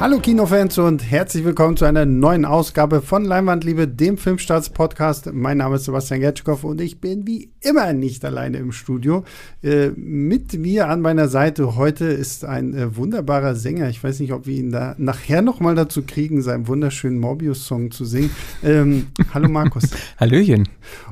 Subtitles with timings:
[0.00, 5.32] Hallo Kinofans und herzlich willkommen zu einer neuen Ausgabe von Leinwandliebe, dem Filmstarts-Podcast.
[5.32, 9.24] Mein Name ist Sebastian Gertschkow und ich bin wie immer nicht alleine im Studio.
[9.60, 13.88] Äh, mit mir an meiner Seite heute ist ein äh, wunderbarer Sänger.
[13.88, 17.90] Ich weiß nicht, ob wir ihn da nachher noch mal dazu kriegen, seinen wunderschönen Morbius-Song
[17.90, 18.30] zu singen.
[18.62, 19.90] Ähm, hallo Markus.
[20.16, 20.68] Hallöchen.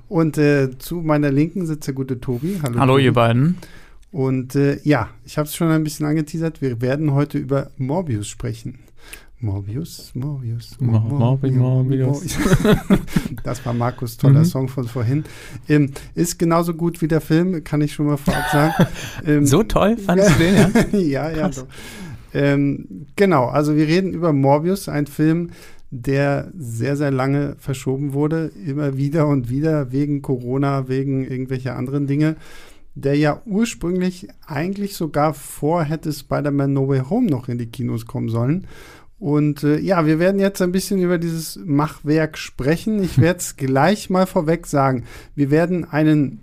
[0.08, 2.60] Und äh, zu meiner Linken sitzt der gute Tobi.
[2.62, 3.04] Hallo, Hallo Tobi.
[3.04, 3.56] ihr beiden.
[4.16, 6.62] Und äh, ja, ich habe es schon ein bisschen angeteasert.
[6.62, 8.78] Wir werden heute über Morbius sprechen.
[9.40, 11.54] Morbius, Morbius, Mor Morbius.
[11.54, 12.38] Morbius.
[13.44, 14.44] das war Markus toller mhm.
[14.46, 15.24] Song von vorhin.
[15.68, 18.74] Ähm, ist genauso gut wie der Film, kann ich schon mal vorab sagen.
[19.26, 20.98] Ähm, so toll fandest du den, ja?
[21.30, 21.50] ja, ja.
[22.32, 25.50] Ähm, genau, also wir reden über Morbius, ein Film,
[25.90, 32.06] der sehr, sehr lange verschoben wurde, immer wieder und wieder wegen Corona, wegen irgendwelcher anderen
[32.06, 32.36] Dinge
[32.96, 38.06] der ja ursprünglich eigentlich sogar vor hätte Spider-Man No Way Home noch in die Kinos
[38.06, 38.66] kommen sollen.
[39.18, 43.02] Und äh, ja, wir werden jetzt ein bisschen über dieses Machwerk sprechen.
[43.02, 45.04] Ich werde es gleich mal vorweg sagen.
[45.34, 46.40] Wir werden einen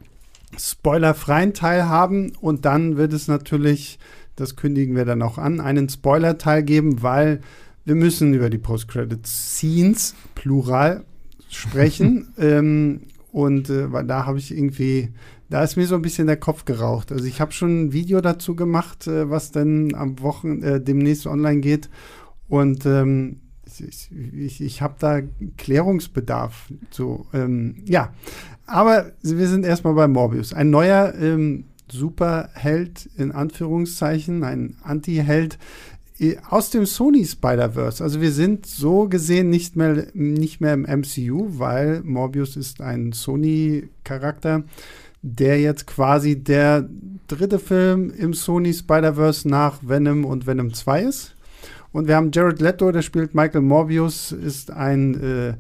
[0.56, 3.98] spoilerfreien Teil haben und dann wird es natürlich,
[4.36, 7.42] das kündigen wir dann auch an, einen Spoiler-Teil geben, weil
[7.84, 11.04] wir müssen über die Post-Credit-Scenes, plural,
[11.50, 12.28] sprechen.
[12.38, 13.02] ähm,
[13.32, 15.10] und äh, weil da habe ich irgendwie
[15.50, 17.12] da ist mir so ein bisschen der Kopf geraucht.
[17.12, 21.28] Also ich habe schon ein Video dazu gemacht, äh, was dann am Wochen äh, demnächst
[21.28, 21.90] online geht.
[22.48, 25.22] Und ähm, ich, ich, ich habe da
[25.58, 26.72] Klärungsbedarf.
[26.92, 28.14] So, ähm, ja,
[28.66, 30.54] aber wir sind erstmal bei Morbius.
[30.54, 35.58] Ein neuer ähm, Superheld in Anführungszeichen, ein Anti-Held
[36.20, 38.04] äh, aus dem Sony Spider-Verse.
[38.04, 43.12] Also wir sind so gesehen nicht mehr, nicht mehr im MCU, weil Morbius ist ein
[43.12, 44.64] Sony-Charakter
[45.24, 46.88] der jetzt quasi der
[47.28, 51.36] dritte Film im Sony Spider-Verse nach Venom und Venom 2 ist.
[51.94, 55.54] Und wir haben Jared Leto, der spielt Michael Morbius, ist ein äh,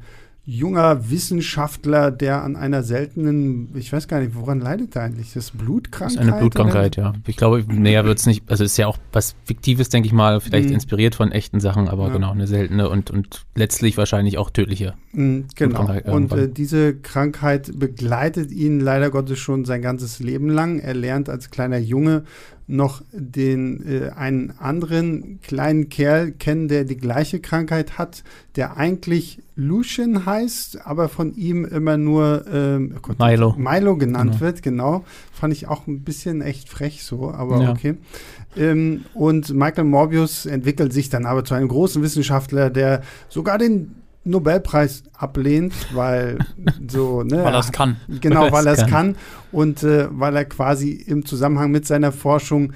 [0.45, 5.33] junger Wissenschaftler, der an einer seltenen, ich weiß gar nicht, woran leidet er eigentlich?
[5.33, 6.17] Das ist Blutkrankheit?
[6.17, 7.07] Das ist eine Blutkrankheit, oder?
[7.07, 7.13] ja.
[7.27, 10.41] Ich glaube, näher wird es nicht, also ist ja auch was Fiktives, denke ich mal,
[10.41, 10.75] vielleicht mhm.
[10.75, 12.13] inspiriert von echten Sachen, aber ja.
[12.13, 14.95] genau, eine seltene und, und letztlich wahrscheinlich auch tödliche.
[15.13, 15.89] Mhm, genau.
[16.11, 20.79] Und äh, diese Krankheit begleitet ihn leider Gottes schon sein ganzes Leben lang.
[20.79, 22.23] Er lernt als kleiner Junge
[22.67, 28.23] noch den äh, einen anderen kleinen Kerl kennen, der die gleiche Krankheit hat,
[28.55, 33.55] der eigentlich Lucian heißt, aber von ihm immer nur ähm, Gott, Milo.
[33.57, 34.41] Milo genannt genau.
[34.41, 35.03] wird, genau.
[35.31, 37.71] Fand ich auch ein bisschen echt frech so, aber ja.
[37.71, 37.95] okay.
[38.55, 44.02] Ähm, und Michael Morbius entwickelt sich dann aber zu einem großen Wissenschaftler, der sogar den
[44.25, 46.37] Nobelpreis ablehnt, weil
[46.87, 47.43] so, ne?
[47.43, 47.97] weil er es kann.
[48.07, 48.89] Genau, weil er es kann.
[48.89, 49.17] kann.
[49.51, 52.73] Und äh, weil er quasi im Zusammenhang mit seiner Forschung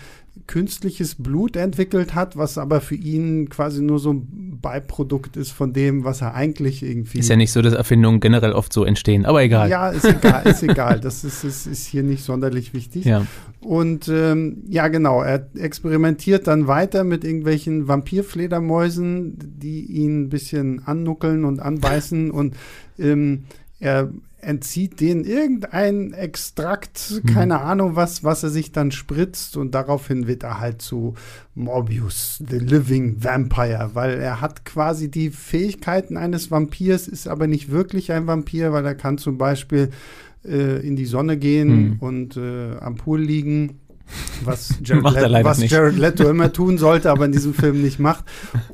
[0.47, 5.73] künstliches Blut entwickelt hat, was aber für ihn quasi nur so ein Beiprodukt ist von
[5.73, 7.19] dem, was er eigentlich irgendwie.
[7.19, 9.69] Ist ja nicht so, dass Erfindungen generell oft so entstehen, aber egal.
[9.69, 10.99] Ja, ist egal, ist egal.
[10.99, 13.05] Das ist, ist, ist hier nicht sonderlich wichtig.
[13.05, 13.27] Ja.
[13.59, 20.83] Und ähm, ja, genau, er experimentiert dann weiter mit irgendwelchen Vampirfledermäusen, die ihn ein bisschen
[20.85, 22.55] annuckeln und anbeißen und
[22.97, 23.43] ähm,
[23.79, 24.09] er
[24.47, 27.33] entzieht denen irgendein Extrakt, mhm.
[27.33, 31.15] keine Ahnung was, was er sich dann spritzt und daraufhin wird er halt zu
[31.53, 37.71] Morbius, the living vampire, weil er hat quasi die Fähigkeiten eines Vampirs, ist aber nicht
[37.71, 39.89] wirklich ein Vampir, weil er kann zum Beispiel
[40.45, 41.95] äh, in die Sonne gehen mhm.
[41.99, 43.81] und äh, am Pool liegen
[44.43, 48.25] was Jared, Let was Jared Leto immer tun sollte, aber in diesem Film nicht macht.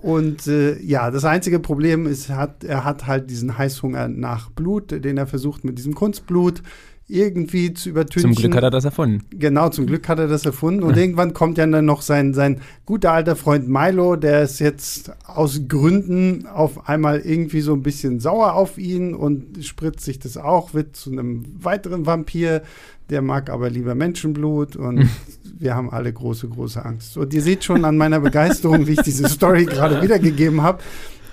[0.01, 4.91] Und äh, ja, das einzige Problem ist, hat, er hat halt diesen Heißhunger nach Blut,
[4.91, 6.61] den er versucht mit diesem Kunstblut
[7.07, 8.33] irgendwie zu übertünchen.
[8.33, 9.25] Zum Glück hat er das erfunden.
[9.31, 10.83] Genau, zum Glück hat er das erfunden.
[10.83, 15.11] Und irgendwann kommt ja dann noch sein, sein guter alter Freund Milo, der ist jetzt
[15.25, 20.37] aus Gründen auf einmal irgendwie so ein bisschen sauer auf ihn und spritzt sich das
[20.37, 22.63] auch, wird zu einem weiteren Vampir.
[23.09, 25.09] Der mag aber lieber Menschenblut und
[25.59, 27.17] wir haben alle große, große Angst.
[27.17, 30.81] Und ihr seht schon an meiner Begeisterung, wie ich diese Story gerade wiedergegeben habe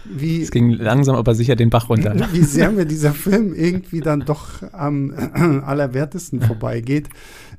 [0.04, 0.42] wie.
[0.42, 2.14] Es ging langsam, aber sicher den Bach runter.
[2.32, 5.12] Wie sehr mir dieser Film irgendwie dann doch am
[5.64, 7.08] allerwertesten vorbeigeht.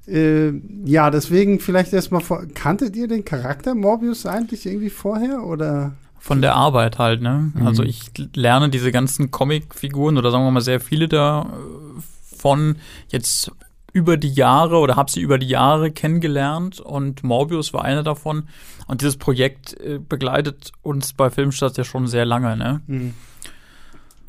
[0.07, 0.51] Äh,
[0.85, 2.45] ja, deswegen vielleicht erstmal vor.
[2.53, 5.93] Kanntet ihr den Charakter Morbius eigentlich irgendwie vorher oder?
[6.19, 7.51] Von der Arbeit halt, ne?
[7.53, 7.67] Mhm.
[7.67, 12.75] Also ich lerne diese ganzen Comicfiguren oder sagen wir mal sehr viele davon
[13.09, 13.51] jetzt
[13.93, 18.47] über die Jahre oder habe sie über die Jahre kennengelernt und Morbius war einer davon.
[18.87, 22.81] Und dieses Projekt äh, begleitet uns bei Filmstadt ja schon sehr lange, ne?
[22.87, 23.13] Mhm.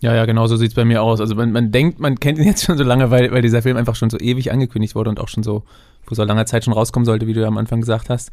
[0.00, 1.20] Ja, ja, genau so sieht es bei mir aus.
[1.20, 3.76] Also man, man denkt, man kennt ihn jetzt schon so lange, weil, weil dieser Film
[3.76, 5.62] einfach schon so ewig angekündigt wurde und auch schon so
[6.04, 8.32] vor so langer Zeit schon rauskommen sollte, wie du ja am Anfang gesagt hast.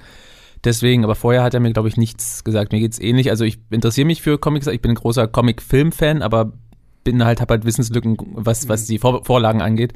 [0.63, 2.71] Deswegen, aber vorher hat er mir, glaube ich, nichts gesagt.
[2.71, 3.29] Mir geht's ähnlich.
[3.29, 6.51] Also ich interessiere mich für Comics, ich bin ein großer Comic-Film-Fan, aber
[7.03, 9.93] bin halt, habe halt Wissenslücken, was, was die Vor Vorlagen angeht.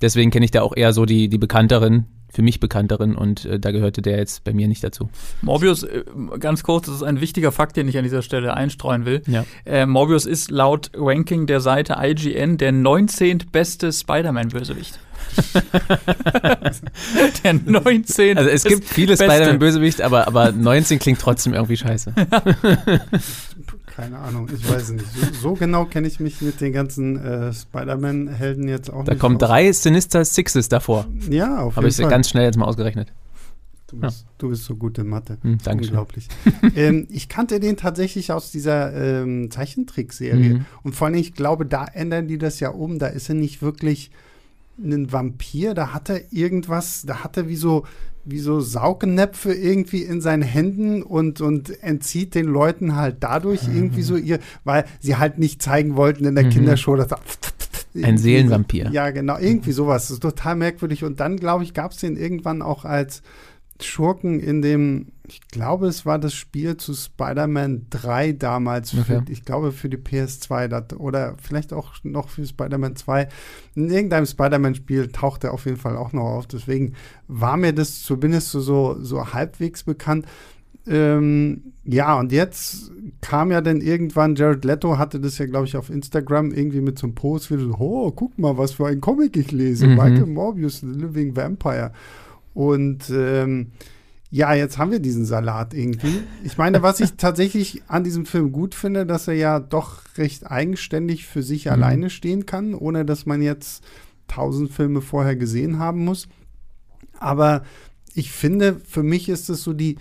[0.00, 3.58] Deswegen kenne ich da auch eher so die, die bekannteren, für mich bekannteren und äh,
[3.58, 5.08] da gehörte der jetzt bei mir nicht dazu.
[5.42, 6.04] Morbius, äh,
[6.38, 9.22] ganz kurz, das ist ein wichtiger Fakt, den ich an dieser Stelle einstreuen will.
[9.26, 9.44] Ja.
[9.64, 13.44] Äh, Morbius ist laut Ranking der Seite IGN der 19.
[13.50, 14.98] beste Spider-Man-Bösewicht.
[17.44, 18.38] der 19.
[18.38, 19.16] Also es gibt viele.
[19.16, 22.14] Spider-Man-Bösewicht, aber, aber 19 klingt trotzdem irgendwie scheiße.
[23.98, 25.06] Keine Ahnung, ich weiß nicht.
[25.12, 29.20] So, so genau kenne ich mich mit den ganzen äh, Spider-Man-Helden jetzt auch Da nicht.
[29.20, 29.48] kommen aus.
[29.48, 31.06] drei Sinister Sixes davor.
[31.28, 32.08] Ja, auf Habe jeden ich Fall.
[32.08, 33.12] ganz schnell jetzt mal ausgerechnet.
[33.88, 35.38] Du bist, du bist so gut in Mathe.
[35.42, 35.58] Hm.
[35.68, 36.28] Unglaublich.
[36.76, 40.58] ähm, ich kannte den tatsächlich aus dieser ähm, Zeichentrickserie.
[40.58, 40.64] Mhm.
[40.84, 43.00] Und vor allem, ich glaube, da ändern die das ja um.
[43.00, 44.12] Da ist er nicht wirklich
[44.80, 45.74] ein Vampir.
[45.74, 47.84] Da hat er irgendwas, da hat er wie so,
[48.30, 54.02] wie so Saugnäpfe irgendwie in seinen Händen und, und entzieht den Leuten halt dadurch irgendwie
[54.02, 56.50] so ihr, weil sie halt nicht zeigen wollten in der Mhm.
[56.50, 57.20] Kindershow, dass er
[58.02, 58.90] Ein Seelenvampir.
[58.92, 60.04] Ja, genau, irgendwie sowas.
[60.04, 61.04] Das ist total merkwürdig.
[61.04, 63.22] Und dann, glaube ich, gab es den irgendwann auch als
[63.80, 69.22] Schurken in dem, ich glaube, es war das Spiel zu Spider-Man 3 damals, für, Okay.
[69.28, 73.28] ich glaube für die PS2 das, oder vielleicht auch noch für Spider-Man 2.
[73.76, 76.46] In irgendeinem Spider-Man-Spiel taucht er auf jeden Fall auch noch auf.
[76.46, 76.94] Deswegen
[77.28, 80.26] war mir das zumindest so, so, so halbwegs bekannt.
[80.86, 82.90] Ähm, ja, und jetzt
[83.20, 86.98] kam ja dann irgendwann, Jared Leto hatte das ja, glaube ich, auf Instagram irgendwie mit
[86.98, 89.86] so einem Post, wie so, oh, guck mal, was für ein Comic ich lese.
[89.86, 89.96] Mhm.
[89.96, 91.92] Michael Morbius, The Living Vampire.
[92.58, 93.68] Und ähm,
[94.32, 96.22] ja, jetzt haben wir diesen Salat irgendwie.
[96.42, 100.50] Ich meine, was ich tatsächlich an diesem Film gut finde, dass er ja doch recht
[100.50, 101.70] eigenständig für sich Mhm.
[101.70, 103.84] alleine stehen kann, ohne dass man jetzt
[104.26, 106.26] tausend Filme vorher gesehen haben muss.
[107.20, 107.62] Aber
[108.12, 109.96] ich finde, für mich ist es so die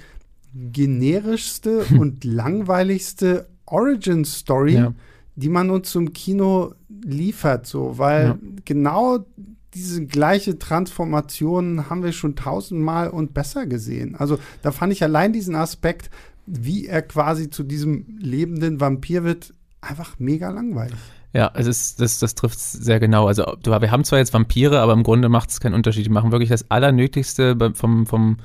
[0.54, 4.94] generischste und langweiligste Origin-Story, Ja.
[5.36, 6.74] die man uns zum Kino
[7.06, 8.38] liefert, so, weil Ja.
[8.66, 9.26] genau
[9.74, 14.16] diese gleiche Transformation haben wir schon tausendmal und besser gesehen.
[14.16, 16.10] Also da fand ich allein diesen Aspekt,
[16.46, 20.98] wie er quasi zu diesem lebenden Vampir wird, einfach mega langweilig.
[21.34, 23.28] Ja, es ist, das, das trifft sehr genau.
[23.28, 26.06] Also wir haben zwar jetzt Vampire, aber im Grunde macht es keinen Unterschied.
[26.06, 28.38] Die machen wirklich das Allernötigste vom, vom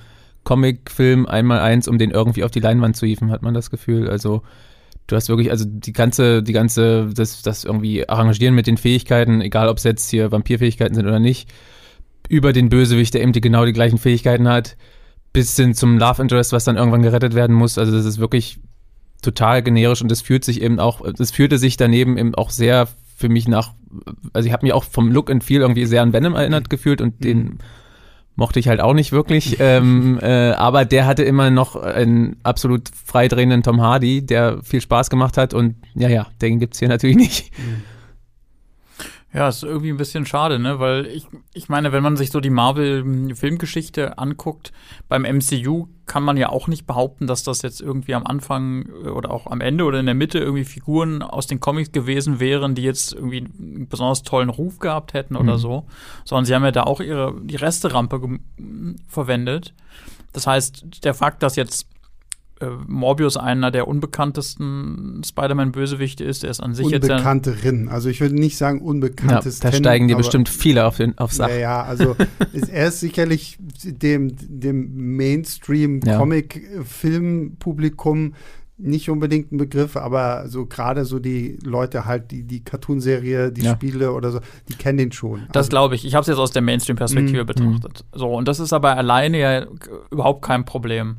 [0.44, 4.10] Comicfilm einmal eins, um den irgendwie auf die Leinwand zu hieven, hat man das Gefühl.
[4.10, 4.42] Also
[5.06, 9.40] du hast wirklich, also die ganze, die ganze, das, das irgendwie Arrangieren mit den Fähigkeiten,
[9.40, 11.48] egal ob es jetzt hier Vampirfähigkeiten sind oder nicht,
[12.28, 14.76] über den Bösewicht, der eben die, genau die gleichen Fähigkeiten hat,
[15.32, 17.78] bis hin zum Love Interest, was dann irgendwann gerettet werden muss.
[17.78, 18.58] Also das ist wirklich
[19.22, 22.88] total generisch und das fühlt sich eben auch, das fühlte sich daneben eben auch sehr
[23.16, 23.72] für mich nach,
[24.32, 27.00] also ich habe mich auch vom Look and Feel irgendwie sehr an Venom erinnert gefühlt
[27.00, 27.58] und den
[28.34, 32.88] mochte ich halt auch nicht wirklich, ähm, äh, aber der hatte immer noch einen absolut
[33.04, 37.16] freidrehenden Tom Hardy, der viel Spaß gemacht hat und ja, ja, den gibt's hier natürlich
[37.16, 37.52] nicht.
[39.34, 40.78] Ja, ist irgendwie ein bisschen schade, ne?
[40.78, 44.72] Weil ich, ich meine, wenn man sich so die Marvel-Filmgeschichte anguckt,
[45.08, 49.08] beim MCU kann man ja auch nicht behaupten, dass das jetzt irgendwie am Anfang äh,
[49.08, 52.74] oder auch am Ende oder in der Mitte irgendwie Figuren aus den Comics gewesen wären,
[52.74, 55.58] die jetzt irgendwie einen besonders tollen Ruf gehabt hätten oder Mhm.
[55.58, 55.86] so.
[56.24, 58.20] Sondern sie haben ja da auch ihre die Resterampe
[59.08, 59.74] verwendet.
[60.32, 61.86] Das heißt, der Fakt, dass jetzt
[62.62, 67.88] äh, Morbius einer der unbekanntesten Spider-Man-Bösewichte ist, der ist an sich jetzt ja Unbekannterin.
[67.88, 71.38] Also ich würde nicht sagen Ja, unbekanntes da steigen dir bestimmt viele auf den, aufs
[71.38, 71.48] Dach.
[71.48, 72.16] Ja, ja, also
[72.52, 74.82] ist, er ist sicherlich dem, dem
[76.06, 76.18] Ja.
[77.02, 78.34] Mainstream-Comic-Filmpublikum
[78.78, 83.62] nicht unbedingt ein Begriff, aber so gerade so die Leute halt, die die Cartoonserie, die
[83.62, 83.74] Ja.
[83.74, 85.42] Spiele oder so, die kennen den schon.
[85.52, 86.04] Das Also, glaube ich.
[86.04, 87.46] Ich habe es jetzt aus der Mainstream-Perspektive Mhm.
[87.46, 88.04] betrachtet.
[88.12, 89.66] So, und das ist aber alleine ja
[90.10, 91.18] überhaupt kein Problem.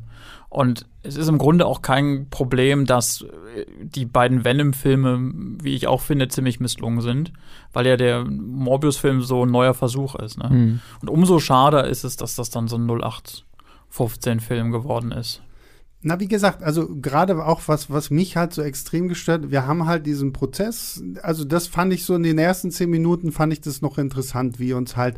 [0.54, 5.88] Und es ist im Grunde auch kein Problem, dass äh, die beiden Venom-Filme, wie ich
[5.88, 7.32] auch finde, ziemlich misslungen sind,
[7.72, 10.38] weil ja der Morbius-Film so ein neuer Versuch ist.
[10.38, 10.48] Ne?
[10.48, 10.80] Hm.
[11.02, 15.42] Und umso schade ist es, dass das dann so ein 0815-Film geworden ist.
[16.06, 19.86] Na, wie gesagt, also gerade auch was, was mich halt so extrem gestört, wir haben
[19.86, 23.62] halt diesen Prozess, also das fand ich so in den ersten zehn Minuten fand ich
[23.62, 25.16] das noch interessant, wie uns halt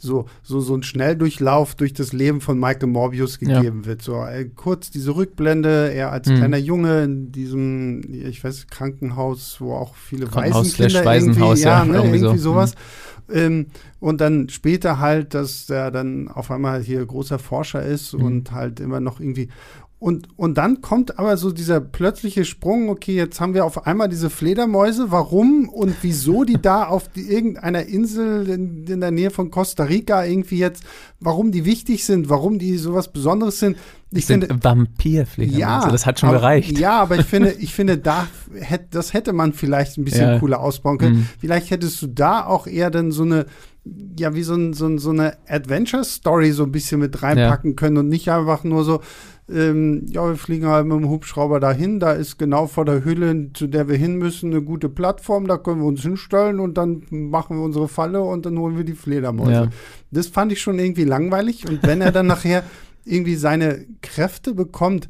[0.00, 3.58] so, so, so ein Schnelldurchlauf durch das Leben von Michael Morbius Ja.
[3.58, 4.00] gegeben wird.
[4.00, 6.36] So äh, kurz diese Rückblende, er als Mhm.
[6.36, 11.94] kleiner Junge in diesem, ich weiß, Krankenhaus, wo auch viele Waisenkinder irgendwie, ja, ja, ne,
[11.96, 12.50] irgendwie irgendwie, so.
[12.52, 12.74] sowas.
[13.30, 13.66] Ähm,
[13.98, 18.22] und dann später halt, dass er dann auf einmal hier großer Forscher ist Mhm.
[18.22, 19.48] und halt immer noch irgendwie
[20.00, 24.08] Und, und dann kommt aber so dieser plötzliche Sprung, okay, jetzt haben wir auf einmal
[24.08, 29.30] diese Fledermäuse, warum und wieso die da auf die, irgendeiner Insel in, in, der Nähe
[29.30, 30.84] von Costa Rica irgendwie jetzt,
[31.18, 33.76] warum die wichtig sind, warum die sowas Besonderes sind.
[34.12, 36.78] Ich sind finde, Vampirfledermäuse, ja, das hat schon aber, gereicht.
[36.78, 40.38] Ja, aber ich finde, ich finde, da hätte, das hätte man vielleicht ein bisschen ja.
[40.38, 41.16] cooler ausbauen können.
[41.16, 41.28] Mhm.
[41.40, 43.46] Vielleicht hättest du da auch eher dann so eine,
[44.16, 47.76] ja, wie so, ein, so, ein, so eine Adventure-Story so ein bisschen mit reinpacken ja.
[47.76, 49.00] können und nicht einfach nur so,
[49.50, 53.50] ähm, ja, wir fliegen halt mit dem Hubschrauber dahin, da ist genau vor der Höhle,
[53.54, 57.02] zu der wir hin müssen, eine gute Plattform, da können wir uns hinstellen und dann
[57.10, 59.52] machen wir unsere Falle und dann holen wir die Fledermäuse.
[59.52, 59.68] Ja.
[60.10, 62.62] Das fand ich schon irgendwie langweilig und wenn er dann nachher
[63.04, 65.08] irgendwie seine Kräfte bekommt,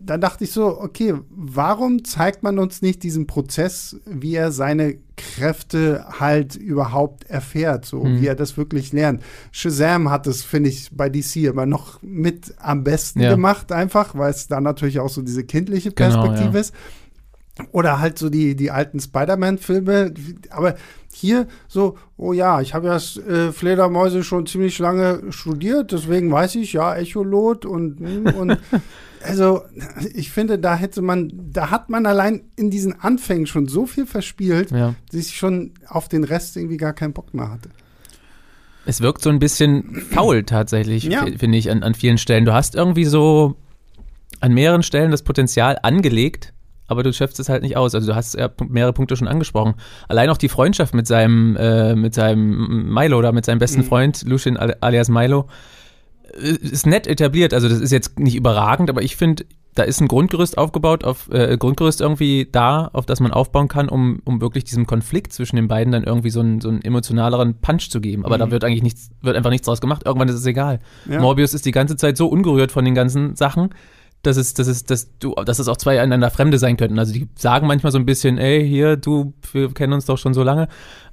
[0.00, 4.96] da dachte ich so, okay, warum zeigt man uns nicht diesen Prozess, wie er seine
[5.16, 8.20] Kräfte halt überhaupt erfährt, so mhm.
[8.20, 9.22] wie er das wirklich lernt.
[9.50, 13.30] Shazam hat es, finde ich, bei DC immer noch mit am besten ja.
[13.30, 16.60] gemacht, einfach, weil es da natürlich auch so diese kindliche Perspektive genau, ja.
[16.60, 16.74] ist.
[17.72, 20.14] Oder halt so die, die alten Spider-Man-Filme.
[20.50, 20.76] Aber
[21.12, 26.54] hier so, oh ja, ich habe ja äh, Fledermäuse schon ziemlich lange studiert, deswegen weiß
[26.54, 28.58] ich, ja, Echolot und, und
[29.22, 29.62] also
[30.14, 34.06] ich finde, da hätte man, da hat man allein in diesen Anfängen schon so viel
[34.06, 34.94] verspielt, ja.
[35.10, 37.70] dass ich schon auf den Rest irgendwie gar keinen Bock mehr hatte.
[38.86, 41.26] Es wirkt so ein bisschen faul tatsächlich, ja.
[41.36, 42.44] finde ich, an, an vielen Stellen.
[42.44, 43.56] Du hast irgendwie so
[44.40, 46.54] an mehreren Stellen das Potenzial angelegt,
[46.86, 47.94] aber du schöpfst es halt nicht aus.
[47.94, 49.74] Also du hast ja mehrere Punkte schon angesprochen.
[50.08, 53.86] Allein auch die Freundschaft mit seinem, äh, mit seinem Milo oder mit seinem besten mhm.
[53.86, 55.48] Freund, Lucien alias Milo,
[56.36, 57.54] ist nett etabliert.
[57.54, 59.44] Also das ist jetzt nicht überragend, aber ich finde,
[59.74, 63.88] da ist ein Grundgerüst aufgebaut, auf äh, Grundgerüst irgendwie da, auf das man aufbauen kann,
[63.88, 67.60] um, um wirklich diesem Konflikt zwischen den beiden dann irgendwie so einen, so einen emotionaleren
[67.60, 68.24] Punch zu geben.
[68.24, 68.40] Aber mhm.
[68.40, 70.02] da wird eigentlich nichts, wird einfach nichts draus gemacht.
[70.04, 70.80] Irgendwann ist es egal.
[71.08, 71.20] Ja.
[71.20, 73.70] Morbius ist die ganze Zeit so ungerührt von den ganzen Sachen,
[74.22, 76.98] dass es, dass es, dass du, dass es auch zwei einander Fremde sein könnten.
[76.98, 80.34] Also die sagen manchmal so ein bisschen, ey, hier, du, wir kennen uns doch schon
[80.34, 80.66] so lange.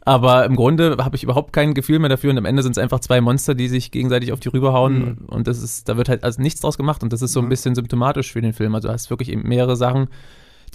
[0.07, 2.77] Aber im Grunde habe ich überhaupt kein Gefühl mehr dafür und am Ende sind es
[2.77, 5.17] einfach zwei Monster, die sich gegenseitig auf die rüberhauen mhm.
[5.25, 7.49] und das ist, da wird halt also nichts draus gemacht und das ist so ein
[7.49, 8.75] bisschen symptomatisch für den Film.
[8.75, 10.07] Also du hast wirklich eben mehrere Sachen,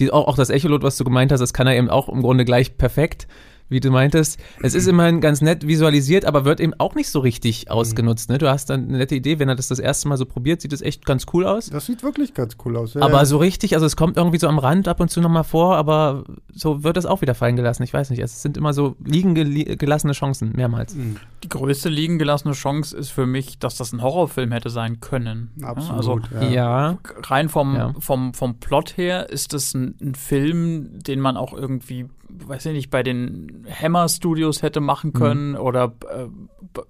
[0.01, 2.23] die auch, auch das Echolot, was du gemeint hast, das kann er eben auch im
[2.23, 3.29] Grunde gleich perfekt
[3.71, 4.39] wie du meintest.
[4.63, 7.73] Es ist immerhin ganz nett visualisiert, aber wird eben auch nicht so richtig mhm.
[7.73, 8.29] ausgenutzt.
[8.29, 8.39] Ne?
[8.39, 10.73] Du hast dann eine nette Idee, wenn er das das erste Mal so probiert, sieht
[10.73, 11.71] es echt ganz cool aus.
[11.71, 12.95] Das sieht wirklich ganz cool aus.
[12.95, 15.45] Ja, aber so richtig, also es kommt irgendwie so am Rand ab und zu nochmal
[15.45, 17.83] vor, aber so wird es auch wieder fallen gelassen.
[17.85, 20.95] Ich weiß nicht, es sind immer so liegen gelassene Chancen, mehrmals.
[20.95, 21.17] Mhm.
[21.45, 25.51] Die größte liegen gelassene Chance ist für mich, dass das ein Horrorfilm hätte sein können.
[25.63, 26.31] Absolut.
[26.33, 26.99] Also, ja.
[27.23, 27.95] Rein vom, ja.
[27.99, 32.07] vom, vom Plot her ist es ein, ein Film, den man auch irgendwie
[32.47, 35.57] weiß ich nicht, bei den Hammer Studios hätte machen können mhm.
[35.59, 36.27] oder äh,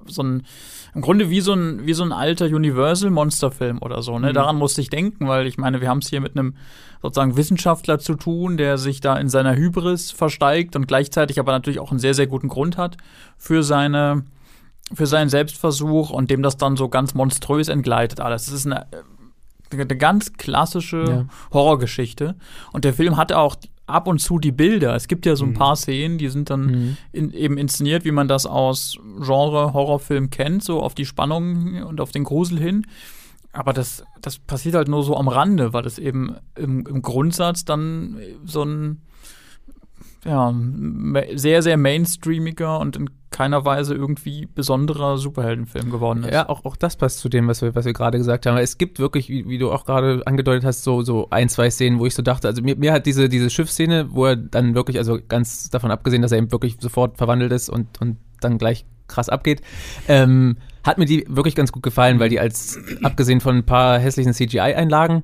[0.06, 0.46] so ein,
[0.94, 4.30] im Grunde wie so ein, wie so ein alter Universal Monsterfilm oder so, ne?
[4.30, 4.34] Mhm.
[4.34, 6.54] Daran musste ich denken, weil ich meine, wir haben es hier mit einem
[7.02, 11.80] sozusagen Wissenschaftler zu tun, der sich da in seiner Hybris versteigt und gleichzeitig aber natürlich
[11.80, 12.96] auch einen sehr, sehr guten Grund hat
[13.38, 14.24] für seine,
[14.92, 18.46] für seinen Selbstversuch und dem das dann so ganz monströs entgleitet alles.
[18.46, 18.86] Das ist eine,
[19.72, 21.24] eine ganz klassische ja.
[21.52, 22.36] Horrorgeschichte.
[22.72, 23.56] Und der Film hatte auch
[23.90, 24.94] ab und zu die Bilder.
[24.94, 25.54] Es gibt ja so ein mhm.
[25.54, 26.96] paar Szenen, die sind dann mhm.
[27.12, 32.00] in, eben inszeniert, wie man das aus Genre Horrorfilm kennt, so auf die Spannung und
[32.00, 32.86] auf den Grusel hin.
[33.52, 37.64] Aber das, das passiert halt nur so am Rande, weil das eben im, im Grundsatz
[37.64, 39.02] dann so ein
[40.24, 40.54] ja,
[41.34, 46.32] sehr, sehr mainstreamiger und in keiner Weise irgendwie besonderer Superheldenfilm geworden ist.
[46.32, 48.56] Ja, auch, auch das passt zu dem, was wir, was wir gerade gesagt haben.
[48.58, 51.98] Es gibt wirklich, wie, wie du auch gerade angedeutet hast, so, so ein, zwei Szenen,
[52.00, 54.98] wo ich so dachte, also mir, mir hat diese, diese Schiffsszene, wo er dann wirklich,
[54.98, 58.84] also ganz davon abgesehen, dass er eben wirklich sofort verwandelt ist und, und dann gleich
[59.06, 59.60] krass abgeht,
[60.08, 63.98] ähm, hat mir die wirklich ganz gut gefallen, weil die als, abgesehen von ein paar
[63.98, 65.22] hässlichen CGI-Einlagen,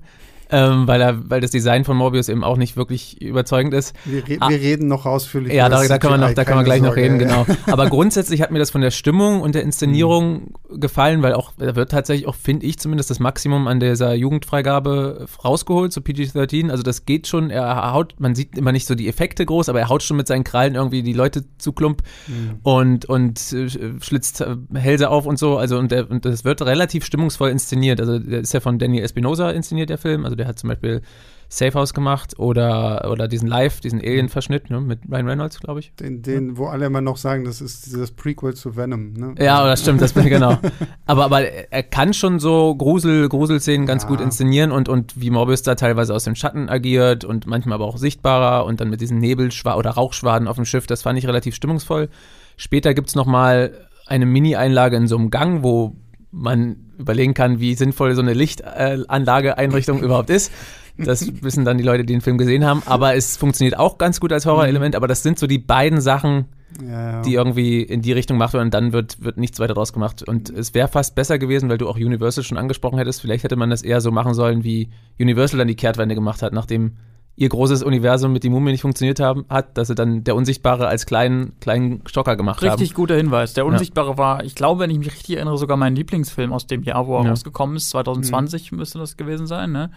[0.50, 3.94] ähm, weil, er, weil das Design von Morbius eben auch nicht wirklich überzeugend ist.
[4.04, 5.52] Wir, re ah, wir reden noch ausführlich.
[5.52, 7.44] Ja, da, da, kann man noch, da kann man gleich Sorge, noch reden, ja.
[7.44, 7.46] genau.
[7.72, 10.80] Aber grundsätzlich hat mir das von der Stimmung und der Inszenierung mhm.
[10.80, 15.26] gefallen, weil auch, da wird tatsächlich auch, finde ich zumindest, das Maximum an dieser Jugendfreigabe
[15.44, 16.70] rausgeholt, so PG-13.
[16.70, 19.80] Also das geht schon, er haut, man sieht immer nicht so die Effekte groß, aber
[19.80, 22.60] er haut schon mit seinen Krallen irgendwie die Leute zu Klump mhm.
[22.62, 23.68] und, und äh,
[24.00, 25.56] schlitzt äh, Hälse auf und so.
[25.56, 28.00] Also und, der, und das wird relativ stimmungsvoll inszeniert.
[28.00, 30.24] Also der ist ja von Daniel Espinosa inszeniert, der Film.
[30.24, 31.02] Also der hat zum Beispiel
[31.48, 35.94] Safe House gemacht oder, oder diesen Live, diesen Alien-Verschnitt ne, mit Ryan Reynolds, glaube ich.
[35.94, 39.12] Den, den, wo alle immer noch sagen, das ist dieses Prequel zu Venom.
[39.12, 39.34] Ne?
[39.38, 40.58] Ja, das stimmt, das bin genau.
[41.06, 44.08] aber, aber er kann schon so Grusel, Gruselszenen ganz ja.
[44.08, 47.86] gut inszenieren und, und wie Morbius da teilweise aus dem Schatten agiert und manchmal aber
[47.86, 51.28] auch sichtbarer und dann mit diesen Nebelschwaden oder Rauchschwaden auf dem Schiff, das fand ich
[51.28, 52.08] relativ stimmungsvoll.
[52.56, 55.94] Später gibt es nochmal eine Mini-Einlage in so einem Gang, wo
[56.36, 60.52] man überlegen kann, wie sinnvoll so eine Lichtanlageeinrichtung überhaupt ist.
[60.98, 62.82] Das wissen dann die Leute, die den Film gesehen haben.
[62.86, 64.96] Aber es funktioniert auch ganz gut als Horrorelement.
[64.96, 66.46] Aber das sind so die beiden Sachen,
[66.80, 67.22] Ja, ja.
[67.22, 70.22] die irgendwie in die Richtung macht und dann wird, wird nichts weiter draus gemacht.
[70.22, 73.20] Und es wäre fast besser gewesen, weil du auch Universal schon angesprochen hättest.
[73.20, 74.88] Vielleicht hätte man das eher so machen sollen, wie
[75.20, 76.92] Universal dann die Kehrtwende gemacht hat, nachdem
[77.38, 80.88] ihr großes Universum mit die Mumie nicht funktioniert haben, hat, dass sie dann der Unsichtbare
[80.88, 83.52] als kleinen, kleinen Stocker gemacht Richtig guter Hinweis.
[83.52, 83.70] Der Ja.
[83.70, 87.06] Unsichtbare war, ich glaube, wenn ich mich richtig erinnere, sogar mein Lieblingsfilm aus dem Jahr,
[87.06, 87.30] wo er Ja.
[87.30, 87.90] rausgekommen ist.
[87.90, 89.90] 2020 müsste das gewesen sein, ne?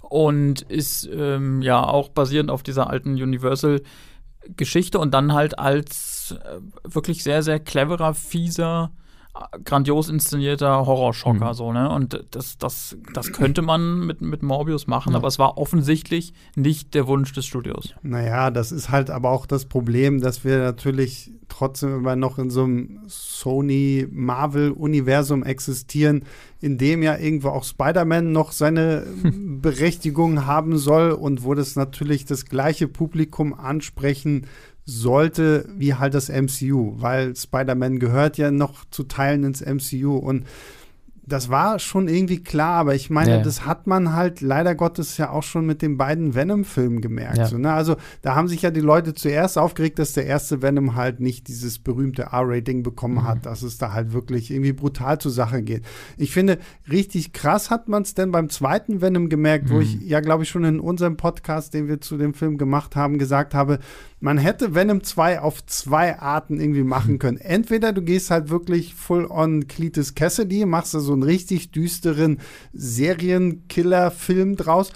[0.00, 6.60] Und ist ähm, ja auch basierend auf dieser alten Universal-Geschichte und dann halt als äh,
[6.84, 8.90] wirklich sehr, sehr cleverer, fieser,
[9.64, 11.54] grandios inszenierter Horrorschocker, Mhm.
[11.54, 11.90] so, ne?
[11.90, 15.18] Und das, das, das könnte man mit, mit Morbius machen, Ja.
[15.18, 17.94] aber es war offensichtlich nicht der Wunsch des Studios.
[18.02, 22.50] Naja, das ist halt aber auch das Problem, dass wir natürlich trotzdem immer noch in
[22.50, 26.24] so einem Sony-Marvel-Universum existieren,
[26.60, 32.24] in dem ja irgendwo auch Spider-Man noch seine Berechtigung haben soll und wo das natürlich
[32.24, 34.46] das gleiche Publikum ansprechen
[34.86, 40.46] sollte wie halt das MCU, weil Spider-Man gehört ja noch zu Teilen ins MCU und
[41.26, 43.42] das war schon irgendwie klar, aber ich meine, Ja.
[43.42, 47.38] das hat man halt leider Gottes ja auch schon mit den beiden Venom-Filmen gemerkt.
[47.38, 47.46] Ja.
[47.46, 47.72] So, ne?
[47.72, 51.48] Also da haben sich ja die Leute zuerst aufgeregt, dass der erste Venom halt nicht
[51.48, 53.24] dieses berühmte R-Rating bekommen Mhm.
[53.26, 55.82] hat, dass es da halt wirklich irgendwie brutal zur Sache geht.
[56.16, 56.58] Ich finde,
[56.90, 59.80] richtig krass hat man es denn beim zweiten Venom gemerkt, wo Mhm.
[59.80, 63.18] ich ja, glaube ich, schon in unserem Podcast, den wir zu dem Film gemacht haben,
[63.18, 63.80] gesagt habe,
[64.20, 67.36] man hätte Venom 2 auf zwei Arten irgendwie machen können.
[67.36, 72.38] Entweder du gehst halt wirklich full on Cletus Cassidy, machst da so einen richtig düsteren
[72.72, 74.92] Serienkiller-Film draus,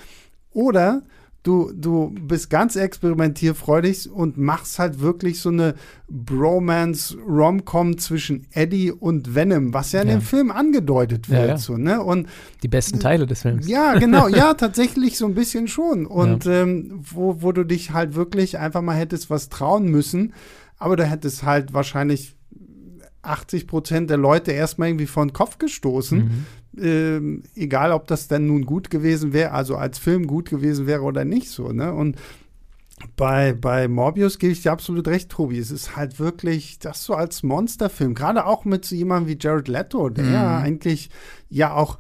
[0.52, 1.02] oder
[1.42, 5.74] du, du bist ganz experimentierfreudig und machst halt wirklich so eine
[6.08, 10.14] Bromance-Rom-Com zwischen Eddie und Venom, was ja in Ja.
[10.16, 11.40] dem Film angedeutet wird.
[11.40, 11.56] Ja, ja.
[11.58, 12.02] So, ne?
[12.02, 12.28] Und
[12.62, 13.66] Die besten Teile des Films.
[13.68, 16.04] ja, genau, ja, tatsächlich so ein bisschen schon.
[16.06, 20.34] Und ähm, wo, wo du dich halt wirklich einfach mal hättest was trauen müssen,
[20.78, 22.36] aber du hättest halt wahrscheinlich
[23.22, 26.18] 80 Prozent der Leute erstmal irgendwie vor den Kopf gestoßen.
[26.18, 26.82] Mhm.
[26.82, 31.02] Ähm, egal, ob das denn nun gut gewesen wäre, also als Film gut gewesen wäre
[31.02, 31.92] oder nicht so, ne?
[31.92, 32.16] Und
[33.16, 35.58] bei, bei Morbius gebe ich dir absolut recht, Tobi.
[35.58, 38.14] Es ist halt wirklich das so als Monsterfilm.
[38.14, 40.32] Gerade auch mit so jemandem wie Jared Leto, der Mhm.
[40.32, 41.10] ja eigentlich
[41.48, 41.98] ja auch,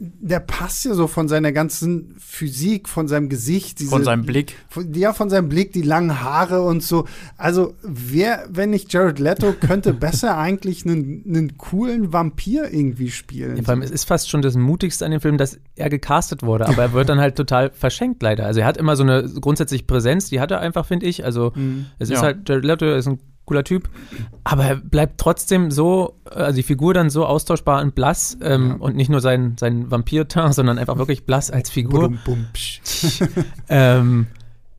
[0.00, 3.80] der passt ja so von seiner ganzen Physik, von seinem Gesicht.
[3.80, 4.54] Diese, Von seinem Blick.
[4.68, 7.06] von, ja, von seinem Blick, die langen Haare und so.
[7.36, 13.56] Also, wer, wenn nicht Jared Leto, könnte besser eigentlich einen, einen coolen Vampir irgendwie spielen.
[13.56, 16.42] Ja, vor allem, es ist fast schon das Mutigste an dem Film, dass er gecastet
[16.42, 18.46] wurde, aber er wird dann halt total verschenkt leider.
[18.46, 21.24] Also er hat immer so eine grundsätzliche Präsenz, die hat er einfach, finde ich.
[21.24, 21.86] Also Mhm.
[21.98, 22.22] es ist Ja.
[22.22, 23.88] halt, Jared Leto ist ein cooler Typ,
[24.44, 28.76] aber er bleibt trotzdem so, also die Figur dann so austauschbar und blass ähm, Ja.
[28.76, 32.10] und nicht nur sein, sein Vampir-Teint, sondern einfach wirklich blass als Figur.
[32.24, 32.80] Bum, psch.
[33.68, 34.26] ähm,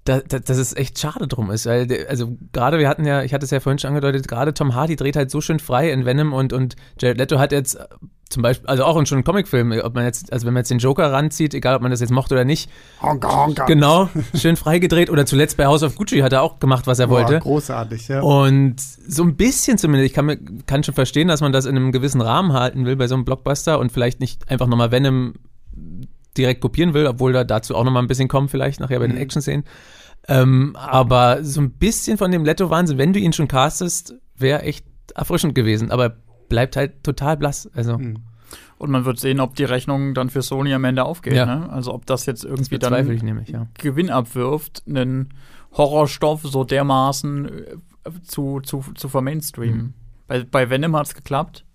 [0.10, 3.34] da, da, dass es echt schade drum ist, weil, also gerade wir hatten ja, ich
[3.34, 6.04] hatte es ja vorhin schon angedeutet, gerade Tom Hardy dreht halt so schön frei in
[6.06, 7.86] Venom und, und Jared Leto hat jetzt äh,
[8.30, 10.80] zum Beispiel, also auch in schon Comicfilm, ob man jetzt, also wenn man jetzt den
[10.80, 12.70] Joker ranzieht, egal ob man das jetzt mochte oder nicht,
[13.02, 13.66] Honka, honka.
[13.66, 16.98] genau, schön frei gedreht oder zuletzt bei House of Gucci hat er auch gemacht, was
[17.00, 17.40] er Boah, wollte.
[17.40, 18.22] Großartig, ja.
[18.22, 21.92] Und so ein bisschen zumindest, ich kann, kann schon verstehen, dass man das in einem
[21.92, 25.34] gewissen Rahmen halten will bei so einem Blockbuster und vielleicht nicht einfach nochmal Venom
[26.38, 29.16] direkt kopieren will, obwohl da dazu auch nochmal ein bisschen kommen, vielleicht nachher bei den
[29.16, 29.22] Mhm.
[29.24, 29.64] Action-Szenen.
[30.30, 34.86] Ähm, aber so ein bisschen von dem Letto-Wahnsinn, wenn du ihn schon castest, wäre echt
[35.16, 36.16] erfrischend gewesen, aber
[36.50, 37.70] bleibt halt total blass.
[37.74, 38.18] Also, Mhm.
[38.80, 41.34] Und man wird sehen, ob die Rechnung dann für Sony am Ende aufgeht.
[41.34, 41.46] Ja.
[41.46, 41.70] Ne?
[41.70, 43.68] Also ob das jetzt das irgendwie ich dann nämlich, ja.
[43.78, 45.34] Gewinn abwirft, einen
[45.74, 47.78] Horrorstoff so dermaßen äh,
[48.24, 49.78] zu, zu, zu vermainstreamen.
[49.78, 49.94] Mhm.
[50.28, 51.66] Bei, bei Venom hat es geklappt.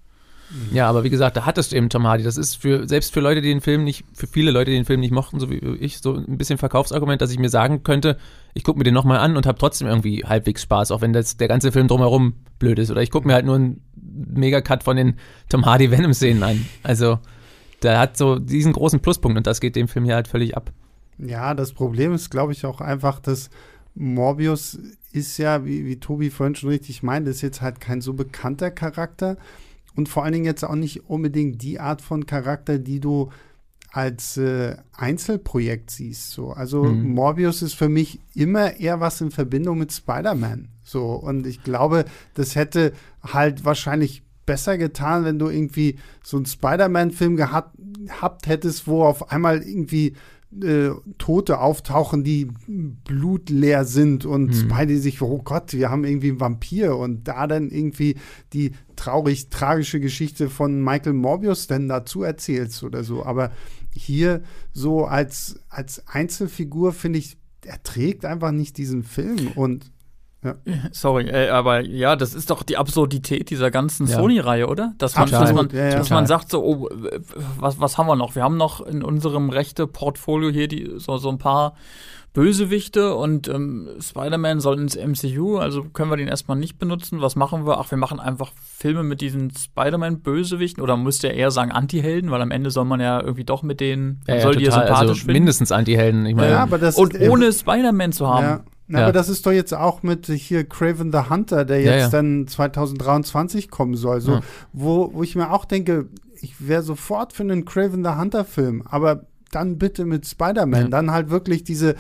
[0.73, 2.23] Ja, aber wie gesagt, da hattest du eben Tom Hardy.
[2.23, 4.85] Das ist für, selbst für Leute, die den Film nicht, für viele Leute, die den
[4.85, 8.19] Film nicht mochten, so wie ich, so ein bisschen Verkaufsargument, dass ich mir sagen könnte,
[8.53, 11.37] ich gucke mir den nochmal an und habe trotzdem irgendwie halbwegs Spaß, auch wenn das,
[11.37, 12.91] der ganze Film drumherum blöd ist.
[12.91, 15.17] Oder ich gucke mir halt nur einen Megacut von den
[15.49, 16.65] Tom Hardy Venom-Szenen an.
[16.83, 17.19] Also,
[17.83, 20.73] der hat so diesen großen Pluspunkt und das geht dem Film hier halt völlig ab.
[21.19, 23.51] Ja, das Problem ist, glaube ich, auch einfach, dass
[23.95, 24.79] Morbius
[25.13, 28.71] ist ja, wie, wie Tobi vorhin schon richtig meinte, ist jetzt halt kein so bekannter
[28.71, 29.37] Charakter
[29.97, 33.31] und vor allen Dingen jetzt auch nicht unbedingt die Art von Charakter, die du
[33.91, 36.33] als äh, Einzelprojekt siehst.
[36.33, 36.51] So.
[36.51, 37.15] Also Mhm.
[37.15, 40.69] Morbius ist für mich immer eher was in Verbindung mit Spider-Man.
[40.83, 41.13] So.
[41.13, 42.05] Und ich glaube,
[42.35, 47.79] das hätte halt wahrscheinlich besser getan, wenn du irgendwie so einen Spider-Man-Film gehabt
[48.21, 50.15] habt hättest, wo auf einmal irgendwie
[50.63, 54.53] äh, Tote auftauchen, die blutleer sind und mhm.
[54.53, 58.17] Spidey sich, oh Gott, wir haben irgendwie einen Vampir und da dann irgendwie
[58.53, 63.25] die traurig tragische Geschichte von Michael Morbius dann dazu erzählst oder so.
[63.25, 63.51] Aber
[63.93, 69.91] hier so als, als Einzelfigur finde ich, er trägt einfach nicht diesen Film und
[70.45, 70.57] ja.
[70.93, 74.17] Sorry, äh, aber ja, das ist doch die Absurdität dieser ganzen ja.
[74.17, 74.93] Sony-Reihe, oder?
[74.99, 76.89] Dass man, dass man, ja, dass man sagt so, oh,
[77.59, 78.35] was, was haben wir noch?
[78.35, 81.75] Wir haben noch in unserem Rechte-Portfolio hier die, so, so ein paar
[82.35, 87.21] Bösewichte und ähm, Spider-Man soll ins MCU, also können wir den erstmal nicht benutzen.
[87.21, 87.79] Was machen wir?
[87.79, 92.43] Ach, wir machen einfach Filme mit diesen Spider-Man-Bösewichten oder müsste er eher sagen Anti-Helden, weil
[92.43, 95.15] am Ende soll man ja irgendwie doch mit denen, ja, soll ja, die sympathisch also
[95.15, 95.33] finden.
[95.33, 96.51] Mindestens Anti-Helden, ich meine.
[96.51, 98.45] Ja, aber das und ohne Spider-Man zu haben.
[98.45, 98.65] Ja.
[98.89, 99.05] Na, ja.
[99.05, 102.09] Aber das ist doch jetzt auch mit hier Craven the Hunter, der jetzt ja, ja.
[102.09, 104.21] dann 2023 kommen soll.
[104.21, 104.41] So,
[104.73, 106.09] wo, wo ich mir auch denke,
[106.43, 110.91] ich wäre sofort für einen Craven the Hunter Film, aber dann bitte mit Spider-Man.
[110.91, 111.95] Dann halt wirklich diese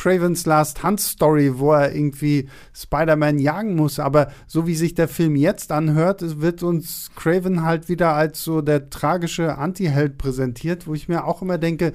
[0.00, 3.98] Cravens Last Hunt Story, wo er irgendwie Spider-Man jagen muss.
[3.98, 8.62] Aber so wie sich der Film jetzt anhört, wird uns Craven halt wieder als so
[8.62, 11.92] der tragische Anti-Held präsentiert, wo ich mir auch immer denke,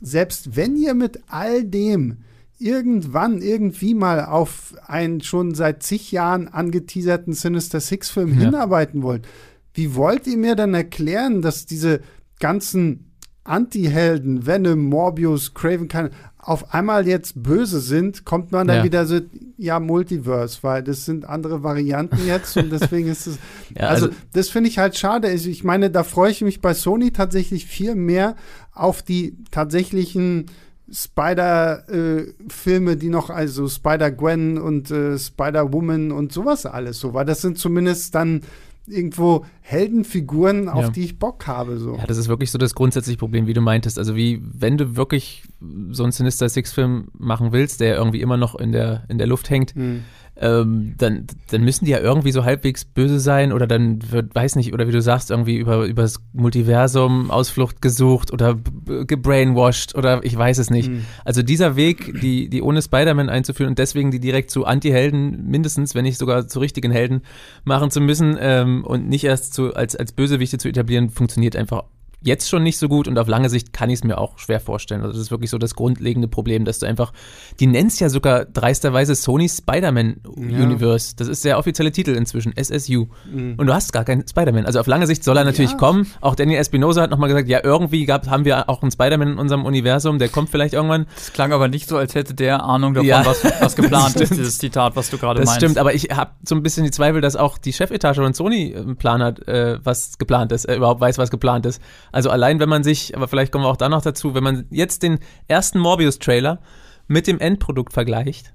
[0.00, 2.16] selbst wenn ihr mit all dem
[2.58, 8.46] irgendwann irgendwie mal auf einen schon seit zig Jahren angeteaserten Sinister Six-Film ja.
[8.46, 9.28] hinarbeiten wollt,
[9.74, 12.00] wie wollt ihr mir dann erklären, dass diese
[12.40, 13.13] ganzen
[13.44, 18.84] Anti-Helden, Venom, Morbius, Craven, keine, auf einmal jetzt böse sind, kommt man dann ja.
[18.84, 19.20] wieder so,
[19.56, 23.38] ja, Multiverse, weil das sind andere Varianten jetzt und deswegen ist es,
[23.76, 25.28] ja, also, also, das finde ich halt schade.
[25.28, 28.36] Also ich meine, da freue ich mich bei Sony tatsächlich viel mehr
[28.72, 30.46] auf die tatsächlichen
[30.92, 37.40] Spider-Filme, äh, die noch, also Spider-Gwen und äh, Spider-Woman und sowas alles so, weil das
[37.40, 38.42] sind zumindest dann
[38.86, 40.90] irgendwo Heldenfiguren, auf ja.
[40.90, 41.78] die ich Bock habe.
[41.78, 41.96] So.
[41.96, 43.98] Ja, das ist wirklich so das grundsätzliche Problem, wie du meintest.
[43.98, 45.44] Also wie, wenn du wirklich
[45.90, 49.50] so einen Sinister Six-Film machen willst, der irgendwie immer noch in der, in der Luft
[49.50, 50.02] hängt, mhm
[50.36, 54.56] ähm, dann, dann müssen die ja irgendwie so halbwegs böse sein oder dann wird, weiß
[54.56, 58.58] nicht, oder wie du sagst, irgendwie über, über das Multiversum Ausflucht gesucht oder
[59.06, 60.90] gebrainwashed oder ich weiß es nicht.
[60.90, 61.04] Mhm.
[61.24, 65.94] Also dieser Weg, die, die ohne Spider-Man einzuführen und deswegen die direkt zu Anti-Helden, mindestens,
[65.94, 67.22] wenn nicht sogar zu richtigen Helden
[67.64, 71.84] machen zu müssen ähm, und nicht erst zu, als, als Bösewichte zu etablieren, funktioniert einfach
[72.24, 74.60] jetzt schon nicht so gut und auf lange Sicht kann ich es mir auch schwer
[74.60, 75.02] vorstellen.
[75.02, 77.12] Also das ist wirklich so das grundlegende Problem, dass du einfach,
[77.60, 80.64] die nennst ja sogar dreisterweise Sony Spider-Man ja.
[80.64, 81.14] Universe.
[81.16, 83.06] Das ist der offizielle Titel inzwischen, SSU.
[83.30, 83.54] Mhm.
[83.56, 84.66] Und du hast gar keinen Spider-Man.
[84.66, 85.76] Also auf lange Sicht soll er natürlich ja.
[85.76, 86.10] kommen.
[86.20, 89.38] Auch Daniel Espinosa hat nochmal gesagt, ja, irgendwie gab, haben wir auch einen Spider-Man in
[89.38, 91.06] unserem Universum, der kommt vielleicht irgendwann.
[91.14, 93.24] Das klang aber nicht so, als hätte der Ahnung davon, ja.
[93.26, 95.52] was, was geplant ist, dieses Zitat, was du gerade meinst.
[95.52, 98.32] Das stimmt, aber ich habe so ein bisschen die Zweifel, dass auch die Chefetage von
[98.34, 101.80] Sony einen Plan hat, äh, was geplant ist, äh, überhaupt weiß, was geplant ist.
[102.14, 104.66] Also allein, wenn man sich, aber vielleicht kommen wir auch da noch dazu, wenn man
[104.70, 106.60] jetzt den ersten Morbius-Trailer
[107.08, 108.54] mit dem Endprodukt vergleicht.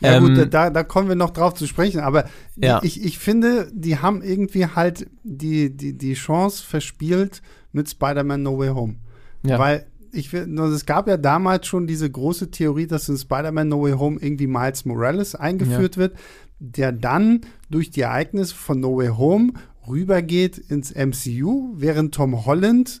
[0.00, 2.24] Ja ähm, gut, da, da kommen wir noch drauf zu sprechen, aber
[2.56, 2.80] ja.
[2.82, 8.58] ich, ich finde, die haben irgendwie halt die, die, die Chance verspielt mit Spider-Man No
[8.58, 8.96] Way Home.
[9.44, 9.60] Ja.
[9.60, 13.92] Weil ich es gab ja damals schon diese große Theorie, dass in Spider-Man No Way
[13.92, 16.02] Home irgendwie Miles Morales eingeführt ja.
[16.02, 16.16] wird,
[16.58, 19.52] der dann durch die Ereignisse von No Way Home
[19.88, 23.00] rübergeht ins MCU, während Tom Holland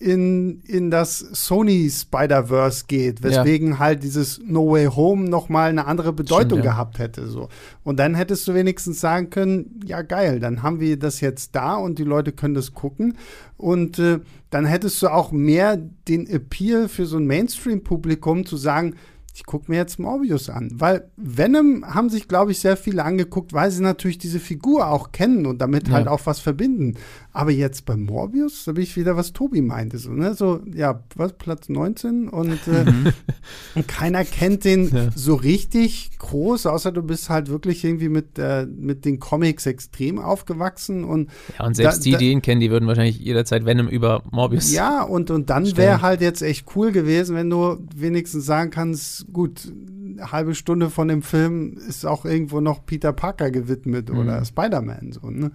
[0.00, 3.78] in, in das Sony Spider-Verse geht, weswegen ja.
[3.78, 6.70] halt dieses No Way Home nochmal eine andere Bedeutung Stimmt, ja.
[6.72, 7.26] gehabt hätte.
[7.26, 7.50] So.
[7.84, 11.74] Und dann hättest du wenigstens sagen können, ja geil, dann haben wir das jetzt da
[11.74, 13.18] und die Leute können das gucken.
[13.58, 18.94] Und äh, dann hättest du auch mehr den Appeal für so ein Mainstream-Publikum zu sagen,
[19.40, 20.70] ich gucke mir jetzt Morbius an.
[20.74, 25.12] Weil Venom haben sich, glaube ich, sehr viele angeguckt, weil sie natürlich diese Figur auch
[25.12, 25.94] kennen und damit ja.
[25.94, 26.96] halt auch was verbinden.
[27.32, 29.96] Aber jetzt bei Morbius, da bin ich wieder, was Tobi meinte.
[29.96, 30.34] So, ne?
[30.34, 33.12] so ja, was, Platz 19 und, äh, mhm.
[33.76, 35.08] und keiner kennt den ja.
[35.14, 40.18] so richtig groß, außer du bist halt wirklich irgendwie mit, äh, mit den Comics extrem
[40.18, 41.02] aufgewachsen.
[41.02, 44.22] Und ja, und selbst da, die, die ihn kennen, die würden wahrscheinlich jederzeit Venom über
[44.30, 44.70] Morbius.
[44.70, 49.29] Ja, und, und dann wäre halt jetzt echt cool gewesen, wenn du wenigstens sagen kannst,
[49.32, 49.72] gut,
[50.20, 54.18] eine halbe Stunde von dem Film ist auch irgendwo noch Peter Parker gewidmet mhm.
[54.18, 55.12] oder Spider-Man.
[55.12, 55.52] So, ne?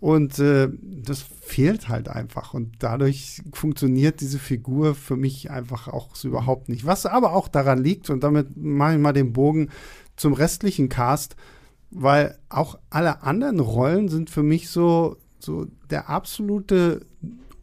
[0.00, 2.54] Und äh, das fehlt halt einfach.
[2.54, 6.86] Und dadurch funktioniert diese Figur für mich einfach auch so überhaupt nicht.
[6.86, 9.70] Was aber auch daran liegt, und damit mache ich mal den Bogen
[10.16, 11.36] zum restlichen Cast,
[11.90, 17.00] weil auch alle anderen Rollen sind für mich so, so der absolute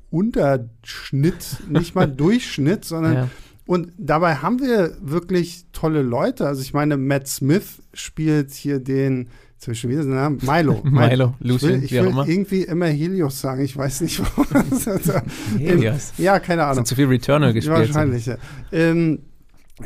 [0.09, 3.29] Unterschnitt, nicht mal Durchschnitt, sondern ja.
[3.67, 6.47] Und dabei haben wir wirklich tolle Leute.
[6.47, 10.39] Also ich meine, Matt Smith spielt hier den, schon wieder den Namen.
[10.41, 10.81] Milo.
[10.83, 13.63] Milo, Lucien, ich will, ich will irgendwie immer Helios sagen.
[13.63, 14.45] Ich weiß nicht, warum.
[15.57, 16.13] Helios.
[16.17, 16.75] Ja, keine Ahnung.
[16.75, 17.77] Sind zu viel Returnal gespielt.
[17.77, 18.37] Wahrscheinlich, ja.
[18.71, 19.19] Ähm,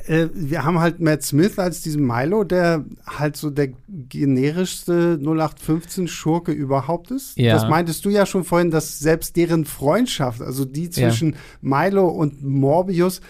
[0.05, 6.51] äh, wir haben halt Matt Smith als diesen Milo, der halt so der generischste 0815-Schurke
[6.51, 7.37] überhaupt ist.
[7.37, 7.53] Ja.
[7.53, 11.37] Das meintest du ja schon vorhin, dass selbst deren Freundschaft, also die zwischen ja.
[11.61, 13.21] Milo und Morbius,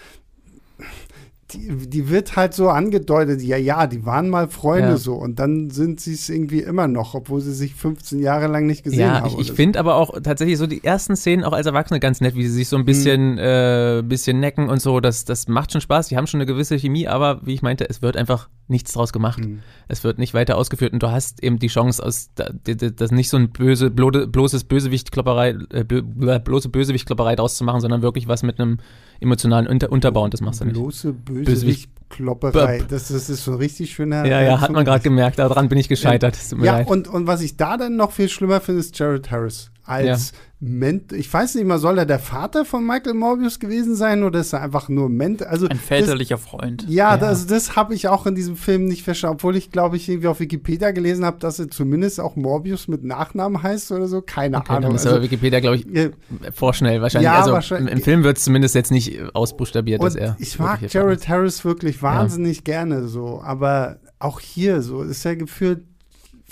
[1.52, 4.96] die, die, wird halt so angedeutet, ja, ja, die waren mal Freunde ja.
[4.96, 8.66] so und dann sind sie es irgendwie immer noch, obwohl sie sich 15 Jahre lang
[8.66, 9.26] nicht gesehen ja, haben.
[9.26, 12.34] Ich, ich finde aber auch tatsächlich so die ersten Szenen auch als Erwachsene ganz nett,
[12.34, 13.38] wie sie sich so ein bisschen, mhm.
[13.38, 16.78] äh, bisschen necken und so, das, das macht schon Spaß, die haben schon eine gewisse
[16.78, 19.40] Chemie, aber wie ich meinte, es wird einfach nichts draus gemacht.
[19.40, 19.60] Mhm.
[19.88, 23.36] Es wird nicht weiter ausgeführt und du hast eben die Chance, aus das nicht so
[23.36, 28.78] ein böse, bloßes Bösewichtklopperei, äh, bloße Bösewichtklopperei draus zu machen, sondern wirklich was mit einem
[29.20, 30.74] emotionalen Unter Unterbau und das machst du nicht.
[30.74, 31.12] Bloße
[31.44, 34.24] Bösewichtklopperei, das, das ist so ein richtig schöner.
[34.26, 36.38] Ja, ja, hat man gerade gemerkt, daran bin ich gescheitert.
[36.62, 40.30] Ja, und, und was ich da dann noch viel schlimmer finde, ist Jared Harris als
[40.30, 40.38] ja.
[40.62, 44.40] Ment ich weiß nicht mal, soll er der Vater von Michael Morbius gewesen sein oder
[44.40, 46.84] ist er einfach nur Ment also ein väterlicher das, Freund.
[46.86, 47.16] Ja, ja.
[47.16, 50.28] das, das habe ich auch in diesem Film nicht verstanden, obwohl ich glaube ich irgendwie
[50.28, 54.58] auf Wikipedia gelesen habe, dass er zumindest auch Morbius mit Nachnamen heißt oder so, keine
[54.58, 54.82] okay, Ahnung.
[54.82, 56.10] Dann ist also, aber Wikipedia glaube ich äh,
[56.52, 57.24] vorschnell wahrscheinlich.
[57.24, 60.80] Ja, also wahrscheinlich, im, Film wird es zumindest jetzt nicht ausbuchstabiert, dass er Ich mag
[60.92, 62.62] Jared Harris wirklich wahnsinnig ja.
[62.64, 65.84] gerne so, aber auch hier so ist er gefühlt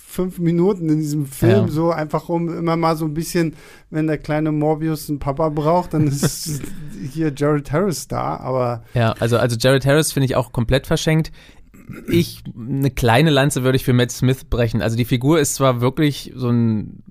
[0.08, 1.68] fünf Minuten in diesem Film, ja.
[1.68, 3.54] so einfach um immer mal so ein bisschen,
[3.90, 6.62] wenn der kleine Morbius einen Papa braucht, dann ist
[7.12, 8.82] hier Jared Harris da, aber.
[8.94, 11.30] Ja, also, also Jared Harris finde ich auch komplett verschenkt.
[12.08, 14.80] Ich, eine kleine Lanze würde ich für Matt Smith brechen.
[14.80, 17.02] Also die Figur ist zwar wirklich so ein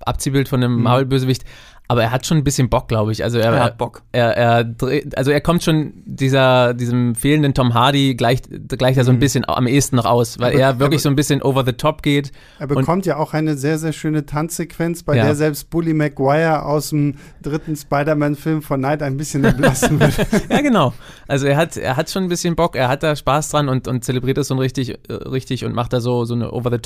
[0.00, 0.82] Abziehbild von einem mhm.
[0.82, 1.44] Marvel-Bösewicht,
[1.92, 3.22] aber er hat schon ein bisschen Bock, glaube ich.
[3.22, 4.02] Also er, er hat Bock.
[4.12, 4.74] Er, er,
[5.14, 9.20] also er kommt schon dieser, diesem fehlenden Tom Hardy gleicht, gleicht er so ein mhm.
[9.20, 12.02] bisschen am ehesten noch aus, weil er, er wirklich so ein bisschen over the top
[12.02, 12.32] geht.
[12.58, 15.24] Er bekommt ja auch eine sehr, sehr schöne Tanzsequenz, bei ja.
[15.24, 20.16] der selbst Bully Maguire aus dem dritten Spider-Man-Film von Night ein bisschen entlassen wird.
[20.48, 20.94] ja, genau.
[21.28, 23.86] Also er hat, er hat schon ein bisschen Bock, er hat da Spaß dran und,
[23.86, 26.78] und zelebriert das so richtig, äh, richtig und macht da so, so eine over the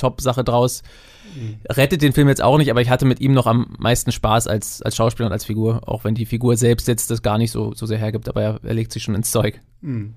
[1.69, 4.47] Rettet den Film jetzt auch nicht, aber ich hatte mit ihm noch am meisten Spaß
[4.47, 7.51] als, als Schauspieler und als Figur, auch wenn die Figur selbst jetzt das gar nicht
[7.51, 9.61] so, so sehr hergibt, aber er, er legt sich schon ins Zeug.
[9.81, 10.13] Mhm.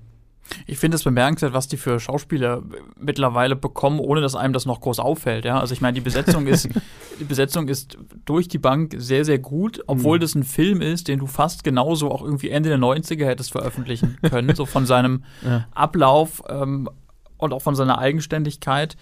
[0.65, 2.63] Ich finde es bemerkenswert, was die für Schauspieler
[2.99, 5.45] mittlerweile bekommen, ohne dass einem das noch groß auffällt.
[5.45, 5.59] Ja?
[5.59, 6.67] Also ich meine, die Besetzung ist,
[7.19, 10.21] die Besetzung ist durch die Bank sehr, sehr gut, obwohl mhm.
[10.21, 14.17] das ein Film ist, den du fast genauso auch irgendwie Ende der 90er hättest veröffentlichen
[14.29, 15.67] können, so von seinem ja.
[15.71, 16.89] Ablauf ähm,
[17.37, 18.97] und auch von seiner Eigenständigkeit.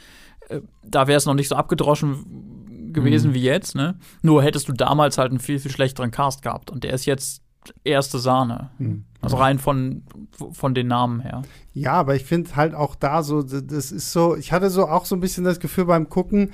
[0.50, 3.34] Äh, da wäre es noch nicht so abgedroschen gewesen mhm.
[3.36, 3.98] wie jetzt, ne?
[4.22, 6.70] Nur hättest du damals halt einen viel, viel schlechteren Cast gehabt.
[6.72, 7.42] Und der ist jetzt
[7.84, 8.72] erste Sahne.
[8.78, 9.06] Mhm.
[9.22, 10.04] Also rein von,
[10.52, 11.42] von den Namen her.
[11.74, 15.06] Ja, aber ich finde halt auch da so, das ist so, ich hatte so auch
[15.06, 16.52] so ein bisschen das Gefühl beim Gucken,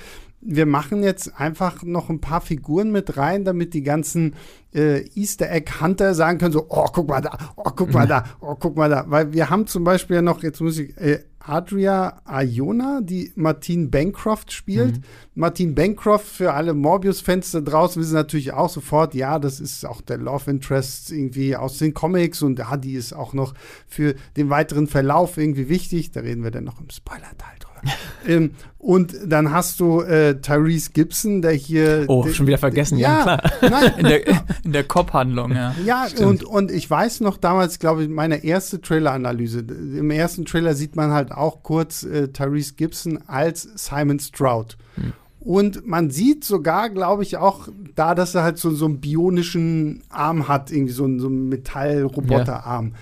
[0.48, 4.36] wir machen jetzt einfach noch ein paar Figuren mit rein, damit die ganzen
[4.74, 8.26] äh, Easter Egg Hunter sagen können, so, oh, guck mal da, oh, guck mal da,
[8.42, 9.06] oh, guck mal da.
[9.08, 13.88] Weil wir haben zum Beispiel ja noch, jetzt muss ich, äh, Adria Iona, die Martine
[13.88, 14.98] Bancroft spielt.
[14.98, 15.04] Mhm.
[15.36, 20.02] Martine Bancroft für alle Morbius-Fans da draußen wissen natürlich auch sofort, ja, das ist auch
[20.02, 23.54] der Love Interest irgendwie aus den Comics und ja, die ist auch noch
[23.88, 26.12] für den weiteren Verlauf irgendwie wichtig.
[26.12, 27.75] Da reden wir dann noch im Spoiler-Teil drüber.
[28.28, 32.06] ähm, und dann hast du äh, Tyrese Gibson, der hier.
[32.08, 33.52] Oh, schon wieder vergessen, ja, ja klar.
[33.62, 33.94] Nein.
[33.98, 34.28] In der,
[34.64, 35.74] in der Cop-Handlung, ja.
[35.86, 39.60] Ja, und, und ich weiß noch damals, glaube ich, meine erste Trailer-Analyse.
[39.60, 44.78] Im ersten Trailer sieht man halt auch kurz äh, Tyrese Gibson als Simon Stroud.
[44.96, 45.14] Hm.
[45.40, 50.02] Und man sieht sogar, glaube ich, auch da, dass er halt so, so einen bionischen
[50.10, 52.88] Arm hat, irgendwie so, einen, so einen Metall-Roboterarm.
[52.88, 52.94] Ja.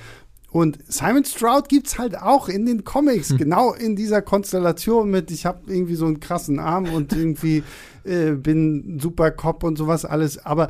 [0.54, 3.38] Und Simon Stroud gibt es halt auch in den Comics, hm.
[3.40, 7.64] genau in dieser Konstellation mit, ich habe irgendwie so einen krassen Arm und irgendwie
[8.04, 10.46] äh, bin super Cop und sowas alles.
[10.46, 10.70] Aber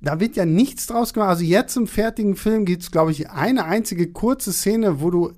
[0.00, 1.30] da wird ja nichts draus gemacht.
[1.30, 5.32] Also jetzt im fertigen Film gibt es, glaube ich, eine einzige kurze Szene, wo du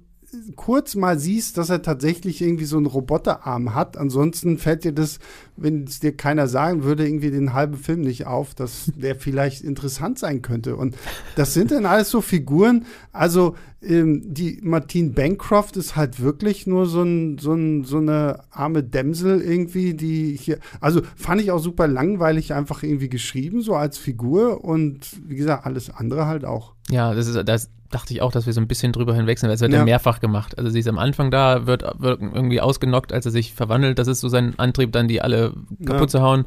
[0.57, 3.97] kurz mal siehst, dass er tatsächlich irgendwie so einen Roboterarm hat.
[3.97, 5.19] Ansonsten fällt dir das,
[5.61, 9.63] wenn es dir keiner sagen würde, irgendwie den halben Film nicht auf, dass der vielleicht
[9.63, 10.77] interessant sein könnte.
[10.77, 10.97] Und
[11.37, 12.87] das sind dann alles so Figuren.
[13.13, 18.41] Also ähm, die Martine Bancroft ist halt wirklich nur so, ein, so, ein, so eine
[18.51, 23.75] arme Dämsel irgendwie, die hier, also fand ich auch super langweilig einfach irgendwie geschrieben, so
[23.75, 24.65] als Figur.
[24.65, 26.75] Und wie gesagt, alles andere halt auch.
[26.91, 29.55] Ja, das ist, das, dachte ich auch, dass wir so ein bisschen drüber hinwechseln, weil
[29.55, 29.79] es wird ja.
[29.79, 30.59] ja mehrfach gemacht.
[30.59, 33.99] Also sie ist am Anfang da, wird, wird irgendwie ausgenockt, als er sich verwandelt.
[33.99, 35.48] Das ist so sein Antrieb, dann die alle
[35.85, 36.09] kaputt ja.
[36.09, 36.45] zu hauen.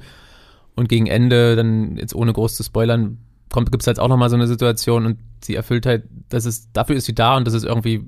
[0.76, 3.18] Und gegen Ende, dann jetzt ohne groß zu spoilern,
[3.54, 6.96] gibt es halt auch nochmal so eine Situation und sie erfüllt halt, das ist, dafür
[6.96, 8.06] ist sie da und das ist irgendwie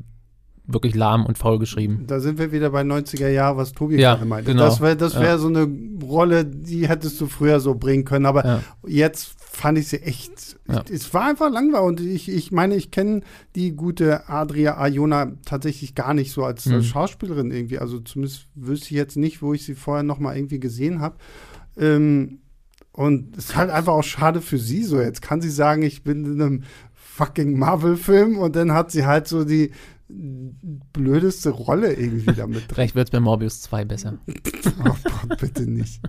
[0.65, 2.05] wirklich lahm und faul geschrieben.
[2.07, 4.51] Da sind wir wieder bei 90er Jahren, was Tobi Ja, gerade meinte.
[4.51, 4.63] genau.
[4.63, 5.37] Das wäre das wär Ja.
[5.37, 5.67] so eine
[6.01, 8.25] Rolle, die hättest du früher so bringen können.
[8.25, 8.59] Aber Ja.
[8.87, 10.57] jetzt fand ich sie echt.
[10.67, 10.83] Ja.
[10.91, 11.87] Es war einfach langweilig.
[11.87, 13.21] Und ich, ich meine, ich kenne
[13.55, 16.73] die gute Adria Arjona tatsächlich gar nicht so als, Mhm.
[16.73, 17.79] als Schauspielerin irgendwie.
[17.79, 21.15] Also zumindest wüsste ich jetzt nicht, wo ich sie vorher noch mal irgendwie gesehen habe.
[21.77, 22.39] Ähm,
[22.91, 24.99] und es ist halt einfach auch schade für sie so.
[24.99, 29.29] Jetzt kann sie sagen, ich bin in einem fucking Marvel-Film und dann hat sie halt
[29.29, 29.71] so die
[30.93, 32.75] blödeste Rolle irgendwie damit drin.
[32.75, 34.17] Vielleicht wird es bei Morbius 2 besser.
[34.79, 36.01] Oh Gott, bitte nicht.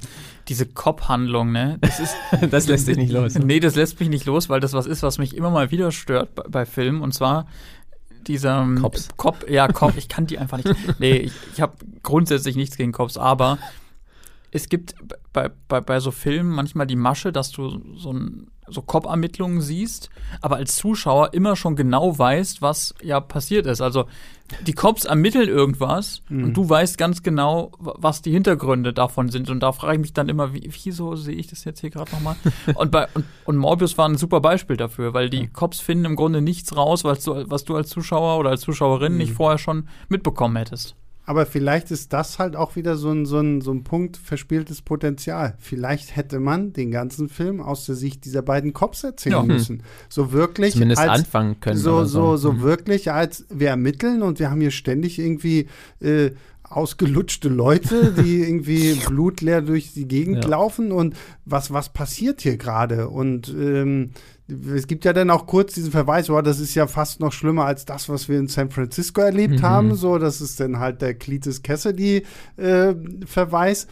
[0.49, 1.79] Diese Cop-Handlung, ne?
[1.81, 2.15] Das ist,
[2.51, 3.35] Das lässt sich nicht los.
[3.35, 5.91] nee, das lässt mich nicht los, weil das was ist, was mich immer mal wieder
[5.93, 7.03] stört bei, bei Filmen.
[7.03, 7.47] Und zwar
[8.27, 9.09] dieser ähm, Cops.
[9.17, 10.71] Cop, ja, Cop, ich kann die einfach nicht.
[10.99, 13.59] Nee, ich, ich habe grundsätzlich nichts gegen Cops, aber
[14.51, 14.95] es gibt
[15.33, 20.11] bei, bei, bei so Filmen manchmal die Masche, dass du so, ein, so Cop-Ermittlungen siehst,
[20.41, 23.81] aber als Zuschauer immer schon genau weißt, was ja passiert ist.
[23.81, 24.07] Also
[24.67, 26.45] die Cops ermitteln irgendwas Mhm.
[26.45, 29.49] und du weißt ganz genau, wa- was die Hintergründe davon sind.
[29.51, 32.11] Und da frage ich mich dann immer, wie, wieso sehe ich das jetzt hier gerade
[32.13, 32.37] nochmal?
[32.75, 36.17] und, bei, und, und Morbius war ein super Beispiel dafür, weil die Cops finden im
[36.17, 39.19] Grunde nichts raus, was du, was du als Zuschauer oder als Zuschauerin Mhm.
[39.19, 40.95] nicht vorher schon mitbekommen hättest.
[41.27, 44.83] Aber vielleicht ist das halt auch wieder so ein, so, ein, so ein Punkt verspieltes
[44.83, 45.55] Potenzial.
[45.59, 49.43] Vielleicht hätte man den ganzen Film aus der Sicht dieser beiden Cops erzählen Ja.
[49.43, 49.83] müssen.
[50.11, 51.79] So wirklich Zumindest als, anfangen können.
[51.79, 52.61] so, so, so Mhm.
[52.63, 55.69] wirklich, als wir ermitteln und wir haben hier ständig irgendwie
[56.01, 56.31] äh,
[56.65, 60.51] ausgelutschte Leute, die irgendwie blutleer durch die Gegend Ja.
[60.51, 63.09] laufen und was, was passiert hier gerade?
[63.09, 64.11] Und ähm,
[64.47, 67.65] es gibt ja dann auch kurz diesen Verweis, oh, das ist ja fast noch schlimmer
[67.65, 69.63] als das, was wir in San Francisco erlebt Mhm.
[69.63, 69.95] haben.
[69.95, 73.87] So, das ist dann halt der Cletus Cassidy-Verweis.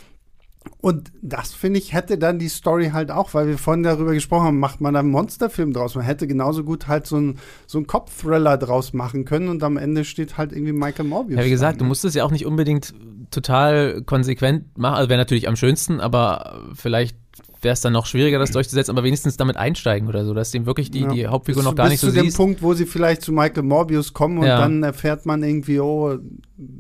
[0.81, 4.45] Und das, finde ich, hätte dann die Story halt auch, weil wir vorhin darüber gesprochen
[4.47, 5.97] haben, macht man einen Monsterfilm draus.
[5.97, 9.77] Man hätte genauso gut halt so einen so einen Cop-Thriller draus machen können und am
[9.77, 11.41] Ende steht halt irgendwie Michael Morbius.
[11.41, 11.89] Ja, wie gesagt, da, du ne?
[11.89, 12.95] musst es ja auch nicht unbedingt
[13.33, 14.95] total konsequent machen.
[14.95, 17.17] Also wäre natürlich am schönsten, aber vielleicht
[17.63, 20.67] wäre es dann noch schwieriger, das durchzusetzen, aber wenigstens damit einsteigen oder so, dass dem
[20.67, 21.09] wirklich die, Ja.
[21.13, 22.37] die Hauptfigur bis, noch gar bis nicht so zu dem siehst.
[22.37, 24.59] Punkt, wo sie vielleicht zu Michael Morbius kommen und Ja.
[24.59, 26.19] dann erfährt man irgendwie, oh,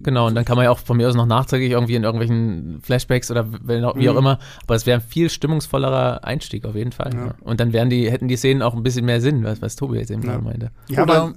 [0.04, 2.80] Genau, und dann kann man ja auch von mir aus noch nachträglich irgendwie in irgendwelchen
[2.82, 4.18] Flashbacks oder wie auch Mhm.
[4.18, 7.10] immer, aber es wäre ein viel stimmungsvollerer Einstieg auf jeden Fall.
[7.14, 7.34] Ja.
[7.40, 9.98] Und dann wären die, hätten die Szenen auch ein bisschen mehr Sinn, was, was Tobi
[9.98, 10.32] jetzt eben Ja.
[10.32, 10.70] gerade meinte.
[10.88, 11.34] Ja, Oder- weil,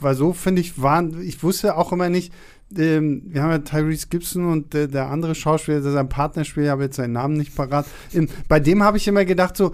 [0.00, 2.32] weil so finde ich, waren, ich wusste auch immer nicht,
[2.78, 6.66] ähm, wir haben ja Tyrese Gibson und äh, der andere Schauspieler, der sein Partner spielt,
[6.66, 7.86] ich habe jetzt seinen Namen nicht parat.
[8.12, 9.72] Ähm, bei dem habe ich immer gedacht, so,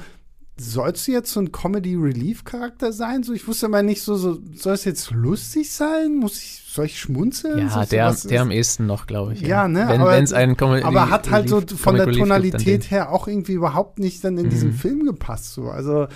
[0.60, 3.22] sollst du jetzt so ein Comedy-Relief-Charakter sein?
[3.22, 6.16] So, ich wusste immer nicht so, so, soll es jetzt lustig sein?
[6.16, 7.58] Muss ich, soll ich schmunzeln?
[7.58, 9.40] Ja, So, der, der am ehesten noch, glaube ich.
[9.40, 12.90] Ja, ne, Wenn aber- einen Comedy aber hat halt so von der Comic dann Tonalität
[12.90, 14.74] her auch irgendwie überhaupt nicht dann in diesem Mhm.
[14.74, 15.52] Film gepasst.
[15.54, 15.70] So.
[15.70, 16.06] Also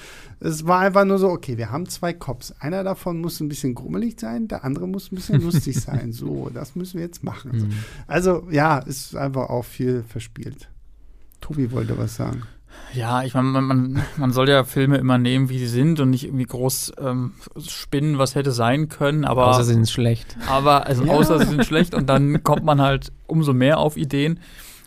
[0.40, 2.54] es war einfach nur so, okay, wir haben zwei Cops.
[2.60, 6.12] Einer davon muss ein bisschen grummelig sein, der andere muss ein bisschen lustig sein.
[6.12, 7.50] So, das müssen wir jetzt machen.
[7.52, 7.70] Mhm.
[8.06, 10.68] Also ja, ist einfach auch viel verspielt.
[11.40, 12.42] Tobi wollte was sagen.
[12.94, 16.10] Ja, ich meine, man, man, man soll ja Filme immer nehmen, wie sie sind und
[16.10, 17.32] nicht irgendwie groß ähm,
[17.66, 20.36] spinnen, was hätte sein können, aber, Außer sie sind schlecht.
[20.46, 21.12] aber also Ja.
[21.14, 24.40] außer sie sind schlecht und dann kommt man halt umso mehr auf Ideen.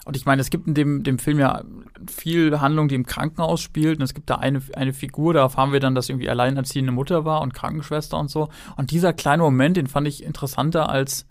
[0.06, 1.64] Und ich meine, es gibt in dem, dem Film ja
[2.08, 3.98] viel Handlung, die im Krankenhaus spielt.
[3.98, 7.26] Und es gibt da eine, eine Figur, da erfahren wir dann, dass irgendwie alleinerziehende Mutter
[7.26, 8.50] war und Krankenschwester und so.
[8.78, 11.26] Und dieser kleine Moment, den fand ich interessanter als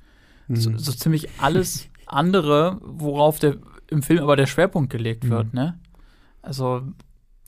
[0.49, 0.79] so, Mhm.
[0.81, 3.59] so ziemlich alles andere, worauf der
[3.91, 5.79] im Film aber der Schwerpunkt gelegt wird, ne?
[6.45, 6.83] Also,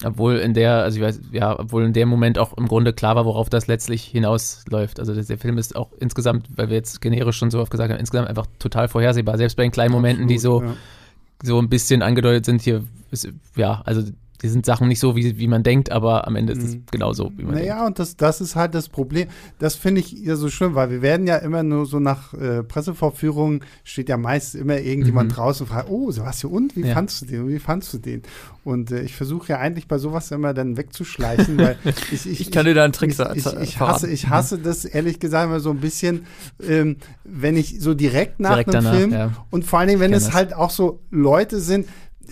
[0.04, 3.16] Obwohl in der, also ich weiß, ja, obwohl in dem Moment auch im Grunde klar
[3.16, 5.00] war, worauf das letztlich hinausläuft.
[5.00, 7.98] Also der Film ist auch insgesamt, weil wir jetzt generisch schon so oft gesagt haben,
[7.98, 9.38] insgesamt einfach total vorhersehbar.
[9.38, 11.48] Selbst bei den kleinen Momenten, die so, Absolut, ja.
[11.48, 14.02] so ein bisschen angedeutet sind, hier ist, ja, also
[14.42, 16.82] die sind Sachen nicht so, wie, wie man denkt, aber am Ende ist es Mhm.
[16.90, 17.68] genauso, wie man denkt.
[17.70, 19.28] Naja, und das, das ist halt das Problem.
[19.58, 22.62] Das finde ich ja so schlimm, weil wir werden ja immer nur so nach äh,
[22.62, 25.34] Pressevorführungen, steht ja meist immer irgendjemand Mhm.
[25.34, 26.94] draußen und fragt, oh, Sebastian, und wie Ja.
[26.94, 27.48] fandst du den?
[27.48, 28.22] Wie fandst du den?
[28.64, 31.76] Und äh, ich versuche ja eigentlich bei sowas immer dann wegzuschleichen, weil
[32.12, 34.84] ich, ich, ich kann dir da einen Trick ich, ich, ich, hasse, ich hasse das
[34.84, 36.26] ehrlich gesagt immer so ein bisschen,
[36.62, 39.30] ähm, wenn ich so direkt nach Direkt einem danach, Film ja.
[39.50, 40.34] und vor allen Dingen, wenn es das.
[40.34, 41.86] halt auch so Leute sind,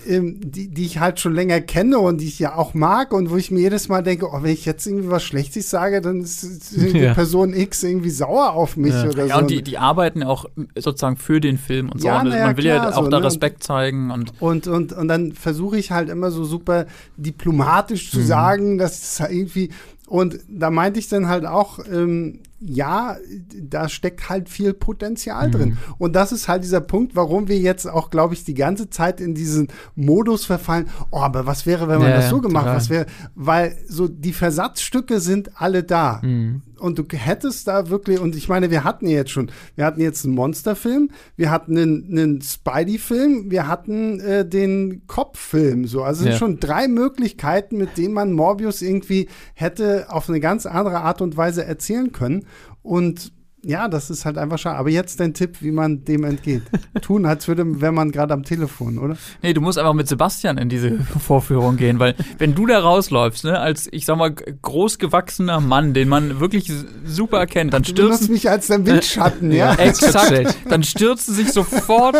[0.06, 3.30] ähm, die, die ich halt schon länger kenne und die ich ja auch mag und
[3.30, 6.20] wo ich mir jedes Mal denke, oh, wenn ich jetzt irgendwie was Schlechtes sage, dann
[6.20, 7.14] ist, irgendwie Ja.
[7.14, 9.08] Person X irgendwie sauer auf mich Ja.
[9.08, 9.40] oder Ja, so.
[9.42, 12.08] und die, die arbeiten auch sozusagen für den Film und so.
[12.08, 13.26] Ja, und ja, man will ja klar, auch so, da ne?
[13.26, 18.16] Respekt zeigen und Und, und, und dann versuche ich halt immer so super diplomatisch Mhm.
[18.18, 19.70] zu sagen, dass es halt irgendwie.
[20.06, 23.16] Und da meinte ich dann halt auch, ähm, ja,
[23.62, 25.52] da steckt halt viel Potenzial mhm.
[25.52, 25.78] drin.
[25.98, 29.20] Und das ist halt dieser Punkt, warum wir jetzt auch, glaube ich, die ganze Zeit
[29.20, 30.88] in diesen Modus verfallen.
[31.10, 32.64] Oh, aber was wäre, wenn man ja, das so gemacht?
[32.64, 32.76] Total.
[32.76, 36.20] Was wäre, weil so die Versatzstücke sind alle da.
[36.22, 40.00] Mhm und du hättest da wirklich, und ich meine, wir hatten jetzt schon, wir hatten
[40.00, 46.02] jetzt einen Monsterfilm, wir hatten einen, einen Spidey-Film, wir hatten äh, den Kopffilm, so.
[46.02, 46.32] Also es ja.
[46.32, 51.22] sind schon drei Möglichkeiten, mit denen man Morbius irgendwie hätte auf eine ganz andere Art
[51.22, 52.46] und Weise erzählen können.
[52.84, 53.32] Und
[53.64, 54.76] ja, das ist halt einfach schade.
[54.76, 56.62] Aber jetzt dein Tipp, wie man dem entgeht.
[57.00, 59.16] Tun, als würde, wenn man gerade am Telefon, oder?
[59.42, 63.44] Nee, du musst einfach mit Sebastian in diese Vorführung gehen, weil wenn du da rausläufst,
[63.44, 66.70] ne, als, ich sag mal, großgewachsener Mann, den man wirklich
[67.06, 68.28] super erkennt, dann stürzt.
[68.28, 69.74] Du mich als dein Windschatten, ja?
[69.78, 70.56] Exakt.
[70.68, 72.16] Dann stürzen sich sofort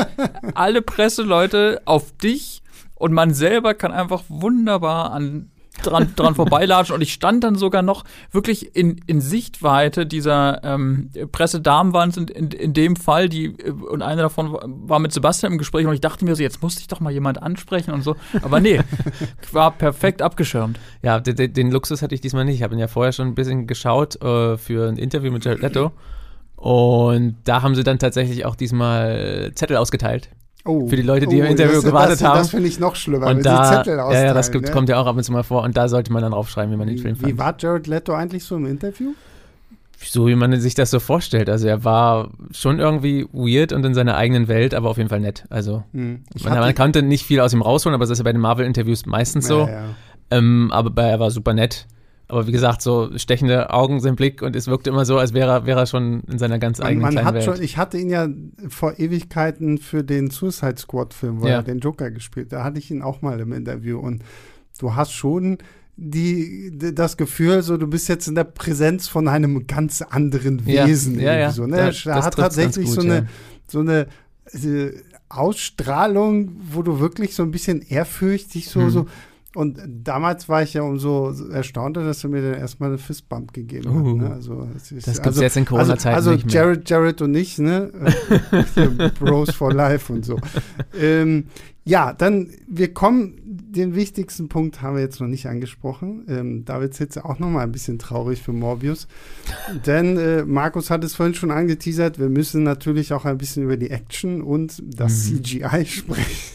[0.55, 2.63] alle Presseleute auf dich
[2.95, 5.51] und man selber kann einfach wunderbar an
[5.83, 11.11] dran, dran vorbeilatschen und ich stand dann sogar noch wirklich in, in Sichtweite dieser ähm,
[11.33, 14.57] Pressedamen in, in, in dem Fall, die äh, und eine davon
[14.87, 17.13] war mit Sebastian im Gespräch und ich dachte mir so, jetzt muss ich doch mal
[17.13, 18.17] jemand ansprechen und so.
[18.43, 18.81] Aber nee,
[19.53, 20.79] war perfekt abgeschirmt.
[21.03, 22.57] Ja, den, den Luxus hatte ich diesmal nicht.
[22.57, 25.61] Ich habe ihn ja vorher schon ein bisschen geschaut äh, für ein Interview mit Jared
[25.61, 25.93] Leto.
[26.57, 30.31] Und da haben sie dann tatsächlich auch diesmal Zettel ausgeteilt.
[30.67, 32.39] Oh, für die Leute, die oh, im Interview das, gewartet das, haben.
[32.39, 34.71] Das finde ich noch schlimmer, und da, Zettel Ja, ja, das gibt, ne?
[34.71, 35.63] kommt ja auch ab und zu mal vor.
[35.63, 37.31] Und da sollte man dann draufschreiben, wie man den Film fand.
[37.31, 39.13] Wie war Jared Leto eigentlich so im Interview?
[40.03, 41.51] So wie man sich das so vorstellt.
[41.51, 45.21] Also er war schon irgendwie weird und in seiner eigenen Welt, aber auf jeden Fall
[45.21, 45.45] nett.
[45.51, 46.25] Also hm.
[46.43, 49.07] man, man, konnte nicht viel aus ihm rausholen, aber das ist ja bei den Marvel-Interviews
[49.07, 49.61] meistens so.
[49.61, 49.83] Ja, ja.
[50.31, 51.87] Ähm, aber er war super nett.
[52.27, 55.67] Aber wie gesagt, so stechende Augen sind Blick und es wirkte immer so, als wäre,
[55.67, 57.45] wäre er schon in seiner ganz eigenen man, man hat Welt.
[57.45, 58.29] Schon, ich hatte ihn ja
[58.69, 61.57] vor Ewigkeiten für den Suicide Squad-Film, wo ja.
[61.57, 63.99] er den Joker gespielt Da hatte ich ihn auch mal im Interview.
[63.99, 64.23] Und
[64.79, 65.59] du hast schon
[65.97, 71.21] die, das Gefühl, so du bist jetzt in der Präsenz von einem ganz anderen Wesen.
[71.21, 71.51] Ja, ja, ja.
[71.53, 71.93] So, ne?
[72.07, 73.29] Er hat tatsächlich gut, so eine,
[73.69, 74.07] so eine
[74.53, 74.93] äh,
[75.29, 78.91] Ausstrahlung, wo du wirklich so ein bisschen ehrfürchtig so, hm.
[78.91, 79.07] so
[79.55, 83.89] und damals war ich ja umso erstaunter, dass er mir dann erstmal eine Fistbump gegeben
[83.89, 84.17] uh, hat.
[84.17, 84.31] Ne?
[84.31, 87.59] Also, ist, das gibt es also, jetzt in Corona-Zeiten also, also Jared, Jared und ich,
[87.59, 87.91] ne?
[89.19, 90.39] Bros for Life und so.
[90.99, 91.47] ähm,
[91.87, 96.25] ja, dann, wir kommen, den wichtigsten Punkt haben wir jetzt noch nicht angesprochen.
[96.29, 99.07] Ähm, da wird es jetzt auch noch mal ein bisschen traurig für Morbius.
[99.85, 103.77] Denn äh, Markus hat es vorhin schon angeteasert, wir müssen natürlich auch ein bisschen über
[103.77, 105.45] die Action und das mhm.
[105.45, 106.55] CGI sprechen.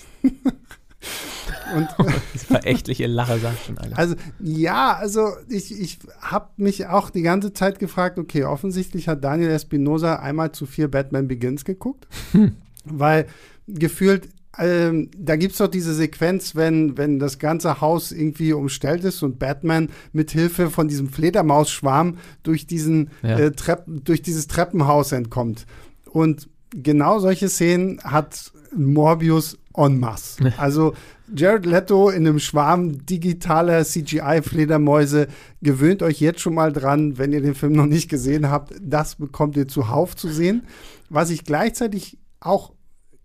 [1.76, 1.88] Und
[2.36, 3.98] verächtliche Lache sagt schon alle.
[3.98, 9.24] Also ja, also ich, ich habe mich auch die ganze Zeit gefragt, okay, offensichtlich hat
[9.24, 12.56] Daniel Espinosa einmal zu vier Batman Begins geguckt, hm.
[12.86, 13.28] weil
[13.68, 19.06] gefühlt ähm, da gibt es doch diese Sequenz, wenn, wenn das ganze Haus irgendwie umstellt
[19.06, 23.40] ist und Batman mit Hilfe von diesem Fledermausschwarm durch, diesen, ja.
[23.40, 25.66] äh, Trepp, durch dieses Treppenhaus entkommt.
[26.12, 30.54] Und genau solche Szenen hat Morbius en masse.
[30.58, 30.94] Also
[31.34, 35.28] Jared Leto in einem Schwarm digitaler CGI-Fledermäuse.
[35.62, 38.74] Gewöhnt euch jetzt schon mal dran, wenn ihr den Film noch nicht gesehen habt.
[38.82, 40.64] Das bekommt ihr zuhauf zu sehen.
[41.10, 42.74] Was ich gleichzeitig auch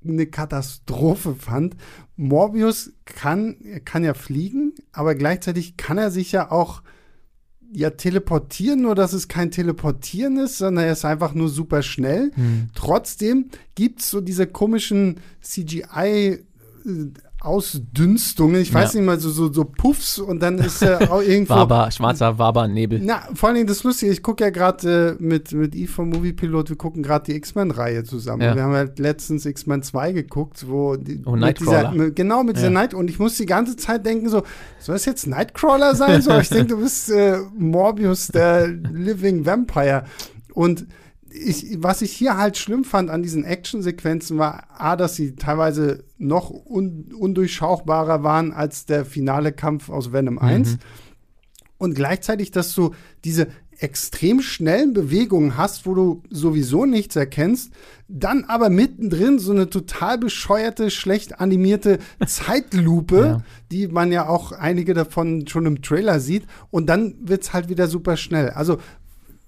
[0.06, 1.76] eine Katastrophe fand.
[2.16, 6.82] Morbius kann, kann ja fliegen, aber gleichzeitig kann er sich ja auch
[7.72, 12.30] ja teleportieren, nur dass es kein Teleportieren ist, sondern er ist einfach nur super schnell.
[12.34, 12.68] Hm.
[12.74, 16.44] Trotzdem gibt es so diese komischen CGI
[17.44, 19.00] Ausdünstungen, ich weiß ja.
[19.00, 21.54] nicht mal, so, so, so Puffs und dann ist er auch irgendwo.
[21.54, 23.00] Waber, schwarzer Waber-Nebel.
[23.02, 26.10] Na, vor allen Dingen das Lustige, ich gucke ja gerade äh, mit, mit Eve vom
[26.10, 28.42] Moviepilot, wir gucken gerade die X-Men-Reihe zusammen.
[28.42, 28.54] Ja.
[28.54, 31.92] Wir haben halt letztens X-Men 2 geguckt, wo die, oh, Nightcrawler.
[31.92, 32.62] Dieser, genau, mit ja.
[32.62, 34.42] dieser Night und ich muss die ganze Zeit denken, so,
[34.78, 36.22] soll es jetzt Nightcrawler sein?
[36.22, 40.04] so, ich denke, du bist äh, Morbius, der Living Vampire.
[40.54, 40.86] Und
[41.34, 46.04] ich, was ich hier halt schlimm fand an diesen Actionsequenzen war, A, dass sie teilweise
[46.16, 50.72] noch un, undurchschaubarer waren als der finale Kampf aus Venom 1.
[50.72, 50.78] Mhm.
[51.76, 57.72] Und gleichzeitig, dass du diese extrem schnellen Bewegungen hast, wo du sowieso nichts erkennst,
[58.06, 63.42] dann aber mittendrin so eine total bescheuerte, schlecht animierte Zeitlupe, ja.
[63.72, 67.68] die man ja auch einige davon schon im Trailer sieht, und dann wird es halt
[67.68, 68.50] wieder super schnell.
[68.50, 68.78] Also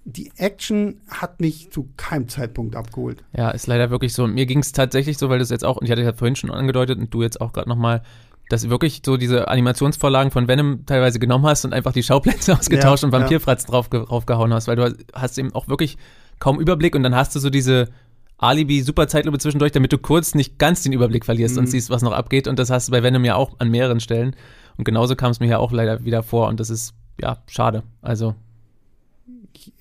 [0.09, 3.25] die Action hat mich zu keinem Zeitpunkt abgeholt.
[3.37, 4.27] Ja, ist leider wirklich so.
[4.29, 6.51] Mir ging es tatsächlich so, weil das jetzt auch, und ich hatte ja vorhin schon
[6.53, 8.03] angedeutet und du jetzt auch gerade nochmal,
[8.49, 12.55] dass du wirklich so diese Animationsvorlagen von Venom teilweise genommen hast und einfach die Schauplätze
[12.59, 13.71] ausgetauscht ja, und Vampirfratz ja.
[13.71, 15.99] drauf, draufgehauen hast, weil du hast eben auch wirklich
[16.39, 17.89] kaum Überblick und dann hast du so diese
[18.39, 21.63] Alibi-Super-Zeitlupe zwischendurch, damit du kurz nicht ganz den Überblick verlierst mhm.
[21.63, 22.47] und siehst, was noch abgeht.
[22.47, 24.37] Und das hast du bei Venom ja auch an mehreren Stellen.
[24.77, 27.83] Und genauso kam es mir ja auch leider wieder vor und das ist, ja, schade.
[28.03, 28.37] Also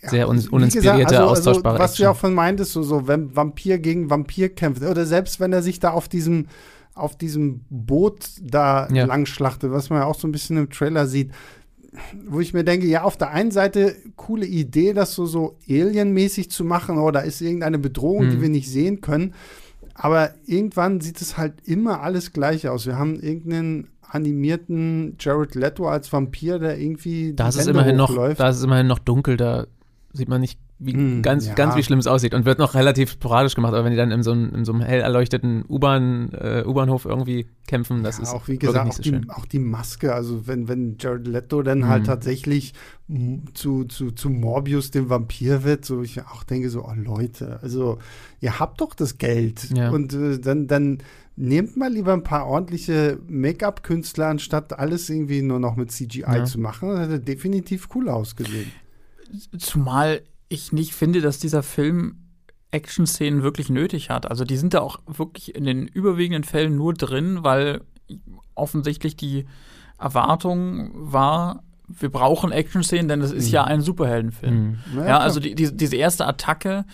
[0.01, 2.05] sehr un uninspirierte, gesagt, also, austauschbare also, Was Action.
[2.05, 5.61] du auch von meintest, so, so wenn Vampir gegen Vampir kämpft, oder selbst wenn er
[5.61, 6.47] sich da auf diesem
[6.93, 9.05] auf diesem Boot da ja.
[9.05, 11.31] langschlachtet, was man ja auch so ein bisschen im Trailer sieht,
[12.27, 16.49] wo ich mir denke, ja, auf der einen Seite coole Idee, das so, so Alien-mäßig
[16.49, 18.31] zu machen, oder ist irgendeine Bedrohung, mhm.
[18.31, 19.33] die wir nicht sehen können.
[19.93, 22.85] Aber irgendwann sieht es halt immer alles gleich aus.
[22.85, 27.33] Wir haben irgendeinen animierten Jared Leto als Vampir, der irgendwie.
[27.33, 29.67] Da ist es immerhin noch, da ist es immerhin noch dunkel, da
[30.13, 31.53] sieht man nicht wie hm, ganz, ja.
[31.53, 33.73] ganz wie schlimm es aussieht und wird noch relativ sporadisch gemacht.
[33.73, 37.05] Aber wenn die dann in so, einem, in so einem hell erleuchteten U-Bahn, äh, U-Bahnhof
[37.05, 40.13] irgendwie kämpfen, das ja, ist auch wie gesagt auch, so die, auch, die, Maske.
[40.13, 41.87] Also wenn wenn Jared Leto dann mhm.
[41.87, 42.73] halt tatsächlich
[43.53, 47.99] zu, zu, zu Morbius dem Vampir wird, so ich auch denke so, oh Leute, also
[48.41, 49.91] ihr habt doch das Geld ja.
[49.91, 50.97] und äh, dann dann
[51.35, 56.59] nehmt mal lieber ein paar ordentliche Make-up-Künstler, anstatt alles irgendwie nur noch mit CGI zu
[56.59, 56.89] machen.
[56.89, 58.71] Das hätte definitiv cool ausgesehen.
[59.57, 62.17] Zumal ich nicht finde, dass dieser Film
[62.71, 64.29] Action-Szenen wirklich nötig hat.
[64.29, 67.81] Also die sind da auch wirklich in den überwiegenden Fällen nur drin, weil
[68.53, 69.45] offensichtlich die
[69.97, 73.53] Erwartung war, wir brauchen Action-Szenen, denn es ist mhm.
[73.53, 74.55] ja ein Superheldenfilm.
[74.55, 74.77] Mhm.
[74.97, 76.85] Ja, ja, also die, die, diese erste Attacke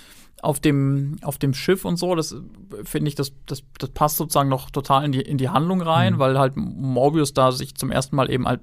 [0.42, 2.36] auf dem, auf dem Schiff und so, das
[2.84, 6.14] finde ich, das, das, das passt sozusagen noch total in die, in die Handlung rein,
[6.14, 6.20] mhm.
[6.20, 8.62] weil halt Morbius da sich zum ersten Mal eben als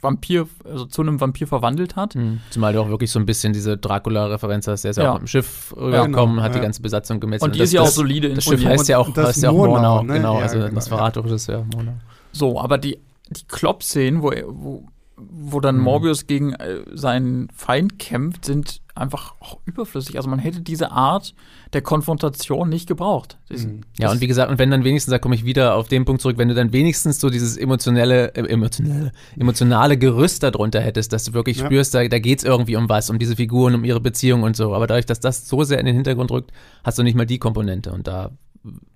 [0.00, 2.14] Vampir, also zu einem Vampir verwandelt hat.
[2.14, 2.40] Mhm.
[2.50, 4.82] Zumal du auch wirklich so ein bisschen diese Dracula-Referenz hast.
[4.84, 7.44] Der ist ja, ja auch dem Schiff rübergekommen, ja, genau, hat die ganze Besatzung gemessen.
[7.44, 10.02] Und die ist ja auch solide Das Schiff heißt ja auch, heißt ja auch Murnau,
[10.02, 10.14] ne?
[10.14, 10.38] genau.
[10.38, 11.92] also genau, das Verrat-Regisseur Murnau.
[12.32, 12.98] So, aber die,
[13.30, 14.84] die Klopp-Szenen, wo, wo
[15.18, 15.82] wo dann mhm.
[15.82, 20.16] Morbius gegen äh, seinen Feind kämpft, sind einfach auch überflüssig.
[20.16, 21.34] Also man hätte diese Art
[21.72, 23.38] der Konfrontation nicht gebraucht.
[23.48, 23.82] Das, mhm.
[23.98, 26.22] Ja, und wie gesagt, und wenn dann wenigstens, da komme ich wieder auf den Punkt
[26.22, 31.24] zurück, wenn du dann wenigstens so dieses emotionelle, äh, emotionelle, emotionale Gerüst darunter hättest, dass
[31.24, 31.66] du wirklich ja.
[31.66, 34.56] spürst, da, da geht es irgendwie um was, um diese Figuren, um ihre Beziehung und
[34.56, 34.74] so.
[34.74, 36.52] Aber dadurch, dass das so sehr in den Hintergrund rückt,
[36.84, 38.30] hast du nicht mal die Komponente und da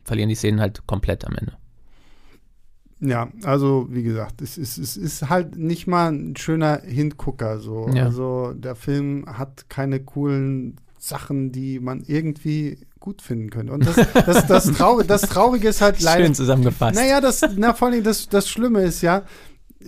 [0.04, 1.56] verlieren die Szenen halt komplett am Ende.
[3.05, 7.59] Ja, also wie gesagt, es ist, es ist halt nicht mal ein schöner Hingucker.
[7.59, 7.88] So.
[7.92, 8.05] Ja.
[8.05, 13.72] Also der Film hat keine coolen Sachen, die man irgendwie gut finden könnte.
[13.72, 16.24] Und das, das, das, Traurig, das Traurige ist halt leider.
[16.24, 16.94] Schön zusammengefasst.
[16.94, 19.22] Naja, das, na, vor allem das, das Schlimme ist ja,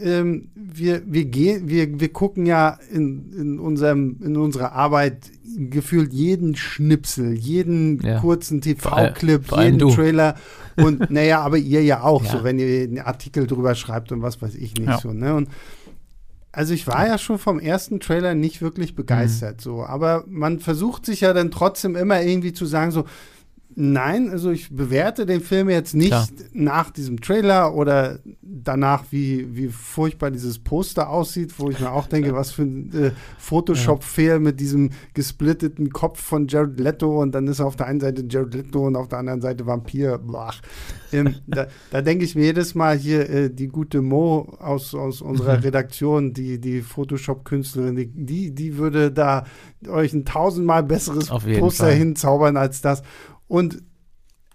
[0.02, 6.12] ähm, wir, wir, gehen, wir, wir gucken ja in, in, unserem, in unserer Arbeit gefühlt
[6.12, 8.20] jeden Schnipsel, jeden ja.
[8.20, 9.90] kurzen TV-Clip, jeden du.
[9.90, 10.34] Trailer.
[10.76, 12.32] Und naja, aber ihr ja auch, ja.
[12.32, 14.98] so wenn ihr einen Artikel drüber schreibt und was weiß ich nicht ja.
[14.98, 15.12] so.
[15.12, 15.34] Ne?
[15.34, 15.48] Und
[16.50, 19.62] also ich war ja schon vom ersten Trailer nicht wirklich begeistert, mhm.
[19.62, 23.04] so, aber man versucht sich ja dann trotzdem immer irgendwie zu sagen, so,
[23.76, 26.28] Nein, also ich bewerte den Film jetzt nicht Klar.
[26.52, 32.06] nach diesem Trailer oder danach, wie, wie furchtbar dieses Poster aussieht, wo ich mir auch
[32.06, 37.48] denke, was für ein äh, Photoshop-Fail mit diesem gesplitteten Kopf von Jared Leto und dann
[37.48, 40.20] ist auf der einen Seite Jared Leto und auf der anderen Seite Vampir.
[41.12, 45.20] Ähm, da, da denke ich mir jedes Mal hier äh, die gute Mo aus, aus
[45.20, 45.62] unserer mhm.
[45.62, 49.44] Redaktion, die, die Photoshop-Künstlerin, die, die, die würde da
[49.88, 51.94] euch ein tausendmal besseres Poster Fall.
[51.94, 53.02] hinzaubern als das.
[53.48, 53.82] Und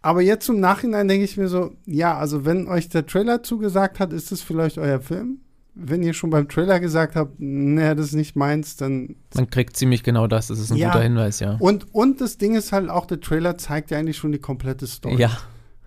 [0.01, 3.99] aber jetzt im Nachhinein denke ich mir so, ja, also wenn euch der Trailer zugesagt
[3.99, 5.39] hat, ist es vielleicht euer Film.
[5.75, 9.15] Wenn ihr schon beim Trailer gesagt habt, naja, das ist nicht meins, dann.
[9.35, 10.91] Man kriegt ziemlich genau das, das ist ein ja.
[10.91, 11.57] guter Hinweis, ja.
[11.59, 14.87] Und, und das Ding ist halt auch, der Trailer zeigt ja eigentlich schon die komplette
[14.87, 15.17] Story.
[15.17, 15.37] Ja.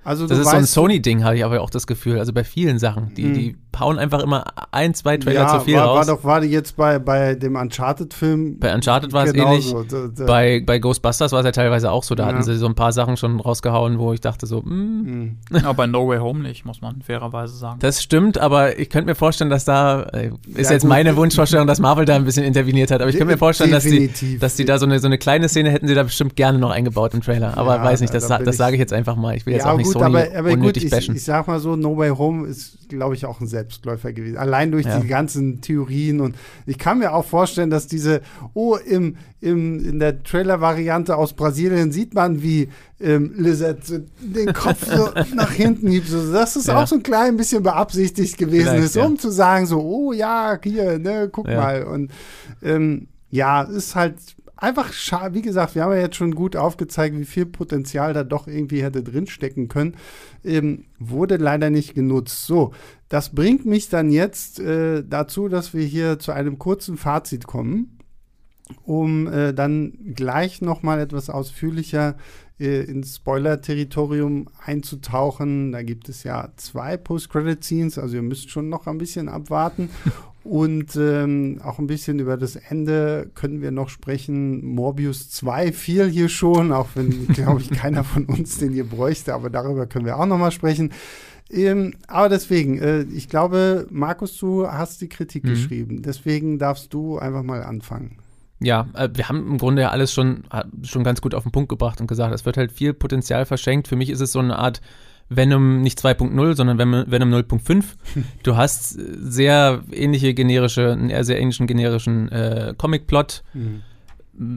[0.05, 2.18] Also das ist so ein Sony-Ding, habe ich aber auch das Gefühl.
[2.18, 3.14] Also bei vielen Sachen.
[3.14, 3.57] Die, die hm.
[3.78, 6.09] hauen einfach immer ein, zwei Trailer ja, zu viel war, raus.
[6.09, 8.59] War doch war jetzt bei, bei dem Uncharted-Film.
[8.59, 9.72] Bei Uncharted war es ähnlich.
[9.88, 10.24] Da, da.
[10.24, 12.16] Bei, bei Ghostbusters war es ja teilweise auch so.
[12.16, 12.28] Da ja.
[12.30, 15.38] hatten sie so ein paar Sachen schon rausgehauen, wo ich dachte so, mm.
[15.62, 17.78] Aber bei No Way Home nicht, muss man fairerweise sagen.
[17.80, 20.88] Das stimmt, aber ich könnte mir vorstellen, dass da, äh, ist ja, jetzt gut.
[20.88, 23.00] meine Wunschvorstellung, dass Marvel da ein bisschen interveniert hat.
[23.00, 25.48] Aber ich könnte mir vorstellen, dass die, dass die da so eine, so eine kleine
[25.48, 27.57] Szene hätten sie da bestimmt gerne noch eingebaut im Trailer.
[27.57, 29.36] Aber weiß nicht, das, das sage ich jetzt einfach mal.
[29.36, 31.16] Ich will jetzt auch nicht gut, Sony aber, aber gut, ich, bashen.
[31.16, 34.36] Ich sag mal so, No Way Home ist, glaube ich, auch ein Selbstläufer gewesen.
[34.36, 35.01] Allein durch ja.
[35.01, 36.36] die ganzen Theorien und
[36.66, 38.22] ich kann mir auch vorstellen, dass diese,
[38.55, 42.68] oh, im, im, in der Trailer-Variante aus Brasilien sieht man, wie
[43.01, 43.78] ähm, Lizard
[44.20, 46.09] den Kopf so nach hinten hebt.
[46.09, 46.80] So, dass es ja.
[46.80, 49.18] auch so ein klein bisschen beabsichtigt gewesen Vielleicht, ist, um ja.
[49.18, 51.84] zu sagen, so, oh ja, hier, ne, guck mal.
[51.84, 52.11] Und
[52.62, 54.14] ähm, ja, ist halt
[54.63, 55.35] einfach schade.
[55.35, 58.83] Wie gesagt, wir haben ja jetzt schon gut aufgezeigt, wie viel Potenzial da doch irgendwie
[58.83, 59.97] hätte drinstecken können.
[60.45, 62.47] Ähm, wurde leider nicht genutzt.
[62.47, 62.73] So,
[63.09, 67.99] das bringt mich dann jetzt äh, dazu, dass wir hier zu einem kurzen Fazit kommen,
[68.85, 72.17] um äh, dann gleich noch mal etwas ausführlicher
[72.61, 75.73] äh, ins Spoiler-Territorium einzutauchen.
[75.73, 79.91] Da gibt es ja zwei Post-Credit-Scenes, also ihr müsst schon noch ein bisschen abwarten.
[80.45, 84.64] Und ähm, auch ein bisschen über das Ende können wir noch sprechen.
[84.64, 89.34] Morbius 2 fiel hier schon, auch wenn, glaube ich, keiner von uns den hier bräuchte,
[89.34, 90.93] aber darüber können wir auch noch mal sprechen.
[91.49, 95.49] Ähm, aber deswegen, äh, ich glaube, Markus, du hast die Kritik mhm.
[95.49, 96.03] geschrieben.
[96.03, 98.16] Deswegen darfst du einfach mal anfangen.
[98.59, 100.45] Ja, äh, wir haben im Grunde ja alles schon,
[100.82, 103.86] schon ganz gut auf den Punkt gebracht und gesagt, es wird halt viel Potenzial verschenkt.
[103.86, 104.80] Für mich ist es so eine Art
[105.29, 107.85] Venom nicht 2.0, sondern Venom 0.5.
[108.43, 113.43] Du hast sehr ähnliche generische, einen sehr ähnlichen generischen äh, Comic-Plot.
[113.55, 113.83] Mhm.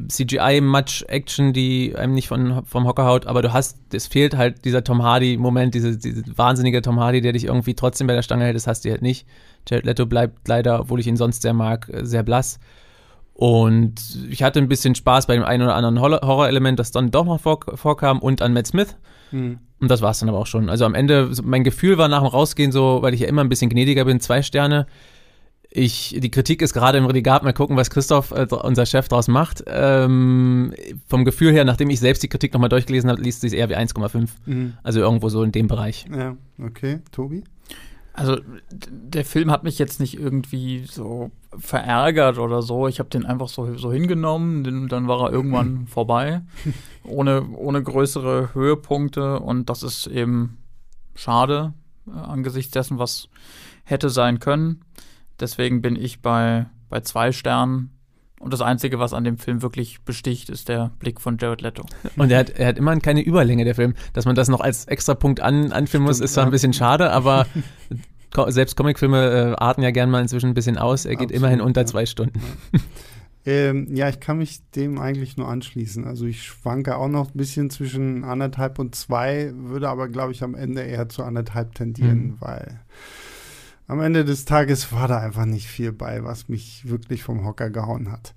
[0.07, 4.37] CGI, much Action, die einem nicht von, vom Hocker haut, aber du hast, es fehlt
[4.37, 8.21] halt dieser Tom Hardy-Moment, diese, diese wahnsinnige Tom Hardy, der dich irgendwie trotzdem bei der
[8.21, 9.27] Stange hält, das hast du halt nicht.
[9.67, 12.59] Jared Leto bleibt leider, obwohl ich ihn sonst sehr mag, sehr blass.
[13.33, 13.95] Und
[14.29, 17.41] ich hatte ein bisschen Spaß bei dem einen oder anderen Horrorelement, das dann doch noch
[17.41, 18.95] vor, vorkam und an Matt Smith.
[19.35, 19.59] Mhm.
[19.79, 20.69] Und das war es dann aber auch schon.
[20.69, 23.49] Also am Ende, mein Gefühl war nach dem Rausgehen so, weil ich ja immer ein
[23.49, 24.87] bisschen gnädiger bin, zwei Sterne.
[25.69, 29.27] Ich, die Kritik ist gerade im Redigat, mal gucken, was Christoph, äh, unser Chef, daraus
[29.27, 29.65] macht.
[29.67, 30.73] Ähm,
[31.07, 33.75] vom Gefühl her, nachdem ich selbst die Kritik nochmal durchgelesen habe, liest sich eher wie
[33.75, 34.29] 1,5.
[34.45, 34.73] Mhm.
[34.83, 36.05] Also irgendwo so in dem Bereich.
[36.09, 36.99] Ja, okay.
[37.11, 37.43] Tobi?
[38.15, 38.37] Also
[38.69, 42.87] der Film hat mich jetzt nicht irgendwie so verärgert oder so.
[42.87, 46.41] Ich habe den einfach so, so hingenommen, den, dann war er irgendwann vorbei,
[47.03, 49.39] ohne, ohne größere Höhepunkte.
[49.41, 50.59] Und das ist eben
[51.13, 51.73] schade
[52.07, 53.27] äh, angesichts dessen, was
[53.83, 54.85] hätte sein können.
[55.39, 57.94] Deswegen bin ich bei, bei zwei Sternen.
[58.45, 61.83] Und das Einzige, was an dem Film wirklich besticht, ist der Blick von Jared Leto.
[62.15, 63.95] Und er hat, er hat immer keine Überlänge, der Film.
[64.13, 66.49] Dass man das noch als extra Punkt an, anführen muss, ist zwar ja.
[66.49, 67.47] ein bisschen schade, aber
[68.49, 71.05] selbst Comicfilme äh, arten ja gern mal inzwischen ein bisschen aus.
[71.05, 71.87] Er geht Absolut, immerhin unter ja.
[71.87, 72.39] zwei Stunden.
[72.71, 72.79] Ja.
[73.47, 76.05] Ähm, ja, ich kann mich dem eigentlich nur anschließen.
[76.05, 80.41] Also ich schwanke auch noch ein bisschen zwischen anderthalb und zwei, würde aber, glaube ich,
[80.41, 82.37] am Ende eher zu anderthalb tendieren, mhm.
[82.39, 82.79] weil
[83.87, 87.69] am Ende des Tages war da einfach nicht viel bei, was mich wirklich vom Hocker
[87.69, 88.33] gehauen hat.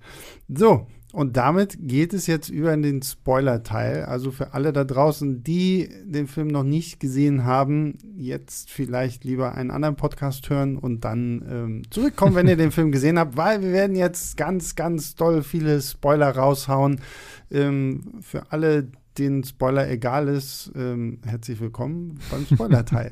[0.47, 4.05] So, und damit geht es jetzt über in den Spoiler-Teil.
[4.05, 9.55] Also für alle da draußen, die den Film noch nicht gesehen haben, jetzt vielleicht lieber
[9.55, 13.63] einen anderen Podcast hören und dann ähm, zurückkommen, wenn ihr den Film gesehen habt, weil
[13.63, 17.01] wir werden jetzt ganz, ganz doll viele Spoiler raushauen.
[17.49, 23.09] Ähm, für alle, denen Spoiler egal ist, ähm, herzlich willkommen beim Spoiler-Teil.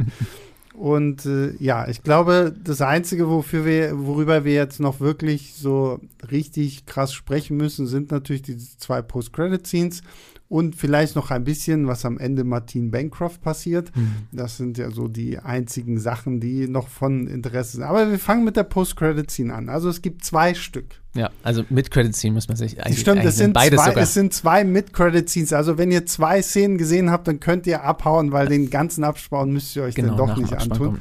[0.78, 6.00] Und äh, ja, ich glaube, das Einzige, wofür wir, worüber wir jetzt noch wirklich so
[6.30, 10.04] richtig krass sprechen müssen, sind natürlich die zwei Post-Credit-Scenes
[10.50, 13.94] und vielleicht noch ein bisschen, was am Ende Martin Bancroft passiert.
[13.96, 14.28] Mhm.
[14.32, 17.84] Das sind ja so die einzigen Sachen, die noch von Interesse sind.
[17.84, 19.68] Aber wir fangen mit der Post-Credit-Scene an.
[19.68, 21.02] Also es gibt zwei Stück.
[21.16, 24.04] Ja, also mit Credit-Scene muss man sich eigentlich Stimmt, eigentlich es sind, beides zwei, sogar.
[24.04, 25.52] es sind zwei mit Credit-Scenes.
[25.52, 29.52] Also wenn ihr zwei Szenen gesehen habt, dann könnt ihr abhauen, weil den ganzen Abspann
[29.52, 30.98] müsst ihr euch genau, dann doch nicht antun.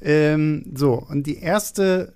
[0.00, 2.12] Ähm, so, und die erste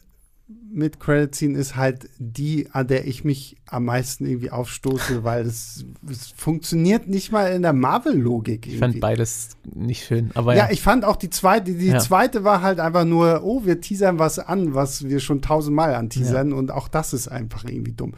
[0.71, 5.47] mit Credit Scene ist halt die, an der ich mich am meisten irgendwie aufstoße, weil
[5.47, 8.67] es, es funktioniert nicht mal in der Marvel-Logik.
[8.67, 10.31] Ich fand beides nicht schön.
[10.35, 10.71] Aber ja, ja.
[10.71, 11.99] ich fand auch die zweite, die ja.
[11.99, 16.51] zweite war halt einfach nur, oh, wir teasern was an, was wir schon tausendmal anteasern
[16.51, 16.57] ja.
[16.57, 18.13] und auch das ist einfach irgendwie dumm.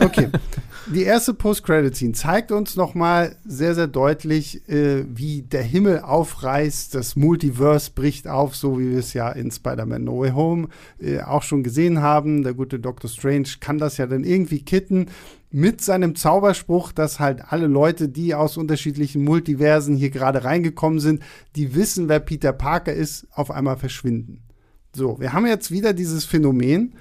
[0.00, 0.30] Okay,
[0.92, 7.14] die erste Post-Credit-Scene zeigt uns nochmal sehr, sehr deutlich, äh, wie der Himmel aufreißt, das
[7.14, 10.68] Multiverse bricht auf, so wie wir es ja in Spider-Man No Way Home
[11.00, 12.42] äh, auch schon gesehen haben.
[12.42, 14.87] Der gute Doctor Strange kann das ja dann irgendwie kitten
[15.50, 21.22] mit seinem Zauberspruch, dass halt alle Leute, die aus unterschiedlichen Multiversen hier gerade reingekommen sind,
[21.56, 24.42] die wissen, wer Peter Parker ist, auf einmal verschwinden.
[24.94, 26.94] So, wir haben jetzt wieder dieses Phänomen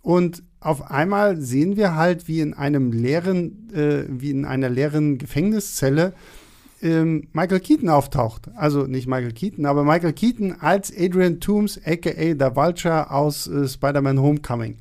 [0.00, 5.18] und auf einmal sehen wir halt, wie in einem leeren, äh, wie in einer leeren
[5.18, 6.12] Gefängniszelle
[6.82, 8.48] ähm, Michael Keaton auftaucht.
[8.54, 13.68] Also nicht Michael Keaton, aber Michael Keaton als Adrian Toomes, aka The Vulture aus äh,
[13.68, 14.76] Spider-Man Homecoming.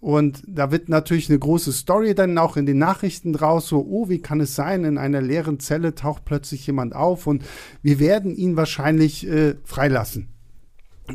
[0.00, 4.08] Und da wird natürlich eine große Story dann auch in den Nachrichten draus, so, oh,
[4.08, 7.44] wie kann es sein, in einer leeren Zelle taucht plötzlich jemand auf und
[7.82, 10.28] wir werden ihn wahrscheinlich äh, freilassen.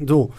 [0.06, 0.34] So,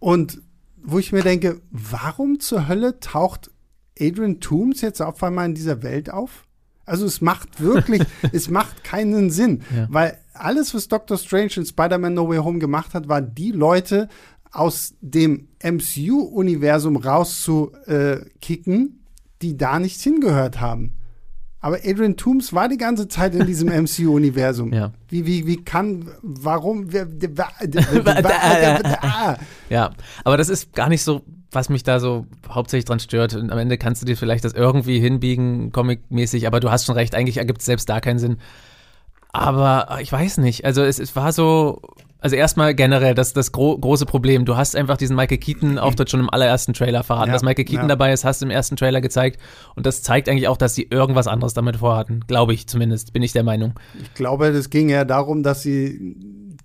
[0.00, 0.42] und
[0.82, 3.52] wo ich mir denke, warum zur Hölle taucht
[4.00, 6.48] Adrian Toomes jetzt auf einmal in dieser Welt auf?
[6.84, 9.86] Also es macht wirklich, es macht keinen Sinn, ja.
[9.90, 14.08] weil alles, was Doctor Strange in Spider-Man No Way Home gemacht hat, war die Leute
[14.52, 19.00] aus dem MCU-Universum rauszukicken,
[19.40, 20.98] die da nicht hingehört haben.
[21.60, 24.72] Aber Adrian Toomes war die ganze Zeit in diesem MCU-Universum.
[24.72, 24.92] Ja.
[25.08, 26.92] Wie, wie, wie kann, warum?
[29.70, 29.90] ja,
[30.24, 31.22] aber das ist gar nicht so,
[31.52, 33.34] was mich da so hauptsächlich dran stört.
[33.34, 36.96] Und am Ende kannst du dir vielleicht das irgendwie hinbiegen, comic-mäßig, aber du hast schon
[36.96, 38.38] recht, eigentlich ergibt es selbst da keinen Sinn.
[39.32, 41.80] Aber ich weiß nicht, also es, es war so,
[42.22, 44.44] Also erstmal generell das, das gro große Problem.
[44.44, 47.28] Du hast einfach diesen Michael Keaton-Auftritt schon im allerersten Trailer verraten.
[47.28, 47.88] Ja, Dass Michael Keaton ja.
[47.88, 49.40] dabei ist, hast du im ersten Trailer gezeigt.
[49.74, 52.20] Und das zeigt eigentlich auch, dass sie irgendwas anderes damit vorhatten.
[52.28, 53.74] Glaube ich zumindest, bin ich der Meinung.
[54.00, 56.16] Ich glaube, das ging ja darum, dass sie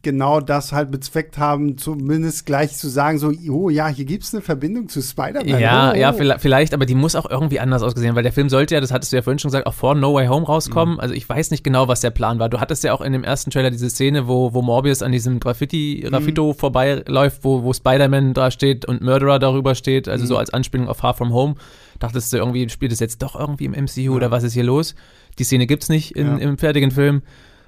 [0.08, 4.34] genau das halt bezweckt haben, zumindest gleich zu sagen, so, oh ja, hier gibt es
[4.34, 5.60] eine Verbindung zu Spider-Man.
[5.60, 6.14] Ja, oh, ja, oh.
[6.14, 8.93] vielleicht, vielleicht, aber die muss auch irgendwie anders ausgesehen, weil der Film sollte ja, das
[8.93, 10.93] hattest du ja vorhin schon gesagt, auch vor No Way Home rauskommen.
[10.95, 10.99] Mhm.
[11.01, 12.47] Also ich weiß nicht genau, was der Plan war.
[12.47, 15.41] Du hattest ja auch in dem ersten Trailer diese Szene, wo, wo Morbius an diesem
[15.41, 16.10] Graffiti, Mhm.
[16.10, 20.28] Graffito vorbeiläuft, wo, wo Spider-Man da steht und Murderer darüber steht, also Mhm.
[20.30, 21.55] so als Anspielung auf Far From Home.
[21.99, 24.95] Dachtest du irgendwie, spielt es jetzt doch irgendwie im MCU oder was ist hier los?
[25.39, 26.38] Die Szene gibt's nicht in, Ja.
[26.38, 27.22] im fertigen Film.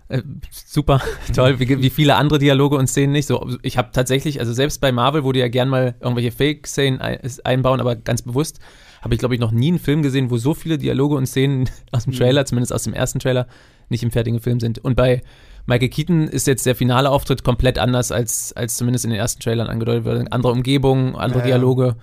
[0.09, 1.01] Äh, super,
[1.35, 3.27] toll, wie, wie viele andere Dialoge und Szenen nicht.
[3.27, 6.99] So, ich habe tatsächlich, also selbst bei Marvel, wo die ja gern mal irgendwelche Fake-Szenen
[6.99, 8.59] ein, einbauen, aber ganz bewusst,
[9.01, 11.69] habe ich, glaube ich, noch nie einen Film gesehen, wo so viele Dialoge und Szenen
[11.91, 13.47] aus dem Trailer, zumindest aus dem ersten Trailer,
[13.89, 14.79] nicht im fertigen Film sind.
[14.79, 15.21] Und bei
[15.67, 19.41] Michael Keaton ist jetzt der finale Auftritt komplett anders, als, als zumindest in den ersten
[19.41, 20.33] Trailern angedeutet wird.
[20.33, 21.57] Andere Umgebung, andere Ja, ja.
[21.57, 21.95] Dialoge,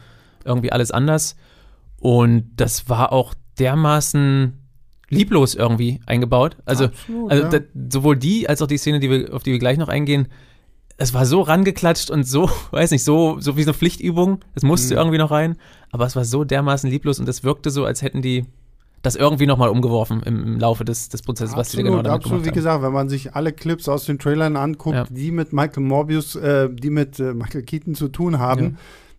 [0.45, 1.37] irgendwie alles anders.
[1.99, 4.66] Und das war auch dermaßen
[5.09, 6.57] lieblos irgendwie eingebaut.
[6.65, 7.49] Also, Absolut, also ja.
[7.51, 7.59] da,
[7.91, 10.29] sowohl die als auch die Szene, die wir, auf die wir gleich noch eingehen,
[10.99, 14.41] es war so rangeklatscht und so, weiß nicht, so, so wie so eine Pflichtübung.
[14.55, 14.99] Es musste Mhm.
[14.99, 15.57] irgendwie noch rein,
[15.93, 18.47] aber es war so dermaßen lieblos und es wirkte so, als hätten die
[19.03, 22.25] das irgendwie nochmal umgeworfen im, im Laufe des, des Prozesses, was die da genau damit
[22.25, 22.45] absolut.
[22.45, 25.05] Wie gesagt, wenn man sich alle Clips aus den Trailern anguckt, Ja.
[25.09, 28.79] die mit Michael Morbius, äh, die mit äh, Michael Keaton zu tun haben,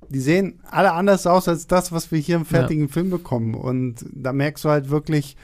[0.09, 3.53] die sehen alle anders aus als das, was wir hier im fertigen Film bekommen.
[3.53, 5.37] Und da merkst du halt wirklich,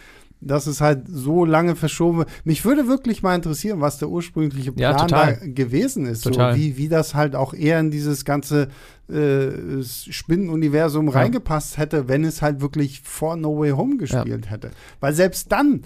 [0.45, 4.93] dass es halt so lange verschoben Mich würde wirklich mal interessieren, was der ursprüngliche Ja,
[4.93, 5.37] Plan total.
[5.39, 6.21] da gewesen ist.
[6.21, 6.53] Total.
[6.53, 8.67] So, wie, wie das halt auch eher in dieses ganze
[9.09, 11.13] äh, Spinnenuniversum Ja.
[11.13, 14.71] reingepasst hätte, wenn es halt wirklich vor No Way Home gespielt hätte.
[14.99, 15.83] Weil selbst dann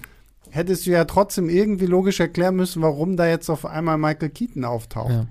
[0.50, 4.64] hättest du ja trotzdem irgendwie logisch erklären müssen, warum da jetzt auf einmal Michael Keaton
[4.64, 5.10] auftaucht.
[5.10, 5.26] Ja.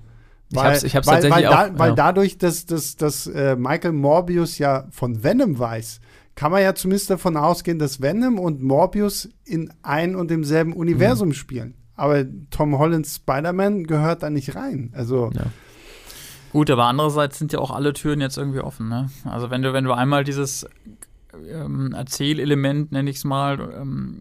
[0.50, 1.78] Ich Weil, hab's, ich hab's weil, tatsächlich weil, da, auch.
[1.78, 1.94] weil ja.
[1.94, 6.00] dadurch, dass, dass, dass äh, Michael Morbius ja von Venom weiß,
[6.38, 10.76] kann man ja zumindest davon ausgehen, dass Venom und Morbius in ein und demselben Mhm.
[10.76, 11.74] Universum spielen.
[11.96, 14.92] Aber Tom Hollands Spider-Man gehört da nicht rein.
[14.94, 15.46] Also, Ja.
[16.52, 19.10] Gut, aber andererseits sind ja auch alle Türen jetzt irgendwie offen, ne?
[19.24, 20.64] Also wenn du, wenn du einmal dieses
[21.52, 24.20] ähm, Erzählelement, nenne ich es mal, ähm,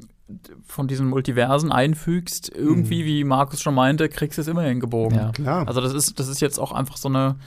[0.65, 5.17] von diesen Multiversen einfügst, irgendwie, wie Markus schon meinte, kriegst du es immer hingebogen.
[5.17, 5.31] Ja.
[5.31, 5.67] klar.
[5.67, 7.37] Also das ist, das ist jetzt auch einfach so eine,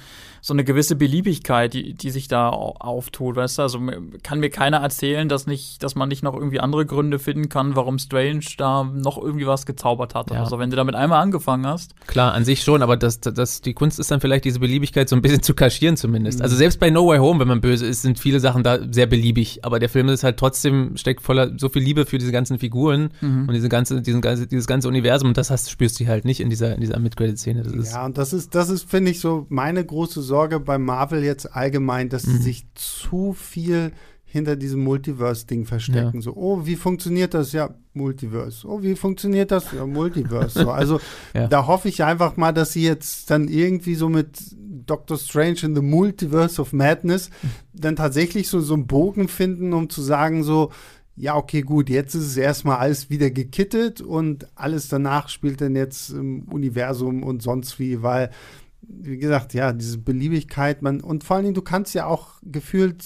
[0.42, 3.62] so eine gewisse Beliebigkeit, die, die sich da au- auftut, weißt du?
[3.62, 3.80] Also
[4.22, 7.76] kann mir keiner erzählen, dass nicht, dass man nicht noch irgendwie andere Gründe finden kann,
[7.76, 10.30] warum Strange da noch irgendwie was gezaubert hat.
[10.30, 10.40] Ja.
[10.40, 13.74] Also wenn du damit einmal angefangen hast, Klar, an sich schon, aber das, das, die
[13.74, 16.38] Kunst ist dann vielleicht diese Beliebigkeit so ein bisschen zu kaschieren zumindest.
[16.38, 16.44] Mhm.
[16.44, 19.06] Also selbst bei No Way Home, wenn man böse ist, sind viele Sachen da sehr
[19.06, 22.58] beliebig, aber der Film ist halt trotzdem, steckt voller so viel Liebe für diese ganzen
[22.58, 23.46] Figuren Mhm.
[23.48, 26.40] und diese ganze, diesen ganze, dieses ganze Universum und das hast, spürst du halt nicht
[26.40, 27.62] in dieser, in dieser Mid-Credit-Szene.
[27.92, 31.46] Ja, und das ist, das ist, finde ich, so meine große Sorge bei Marvel jetzt
[31.56, 32.30] allgemein, dass Mhm.
[32.36, 33.90] sie sich zu viel
[34.24, 36.22] hinter diesem Multiverse-Ding verstecken.
[36.22, 37.50] So, oh, wie funktioniert das?
[37.52, 38.64] Ja, Multiverse.
[38.68, 39.72] Oh, wie funktioniert das?
[39.72, 40.62] Ja, Multiverse.
[40.62, 41.00] So, also
[41.34, 41.48] Ja.
[41.48, 44.38] da hoffe ich einfach mal, dass sie jetzt dann irgendwie so mit
[44.86, 47.30] Doctor Strange in the Multiverse of Madness
[47.72, 50.70] dann tatsächlich so, so einen Bogen finden, um zu sagen, so,
[51.16, 55.74] ja, okay, gut, jetzt ist es erstmal alles wieder gekittet und alles danach spielt dann
[55.74, 58.30] jetzt im Universum und sonst wie, weil,
[59.02, 63.04] wie gesagt, ja, diese Beliebigkeit, man, und vor allen Dingen, du kannst ja auch gefühlt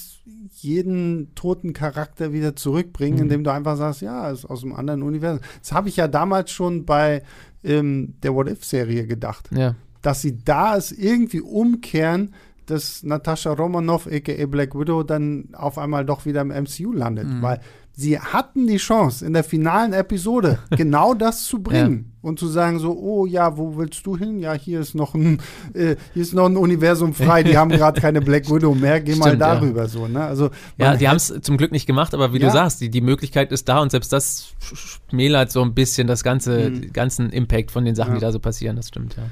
[0.51, 3.23] jeden toten Charakter wieder zurückbringen, Mhm.
[3.23, 5.41] indem du einfach sagst, ja, ist aus einem anderen Universum.
[5.61, 7.23] Das habe ich ja damals schon bei
[7.63, 9.75] ähm, der What-If-Serie gedacht ja.
[10.01, 12.33] dass sie da es irgendwie umkehren,
[12.67, 17.27] dass Natascha Romanoff, aka Black Widow, dann auf einmal doch wieder im MCU landet.
[17.27, 17.41] Mhm.
[17.41, 17.59] Weil
[17.95, 22.11] sie hatten die Chance, in der finalen Episode genau das zu bringen.
[22.21, 24.39] Und zu sagen so, oh ja, wo willst du hin?
[24.39, 25.39] Ja, hier ist noch ein,
[25.75, 29.13] äh, hier ist noch ein Universum frei, die haben gerade keine Black Widow mehr, geh
[29.15, 29.53] mal Stimmt, ja.
[29.55, 30.23] darüber so, ne?
[30.23, 32.47] Also Ja, die haben es zum Glück nicht gemacht, aber wie Ja.
[32.47, 36.07] du sagst, die, die Möglichkeit ist da und selbst das sch- schmälert so ein bisschen
[36.07, 36.81] das ganze, Mhm.
[36.81, 38.15] den ganzen Impact von den Sachen, Ja.
[38.15, 39.23] die da so passieren, das stimmt, ja.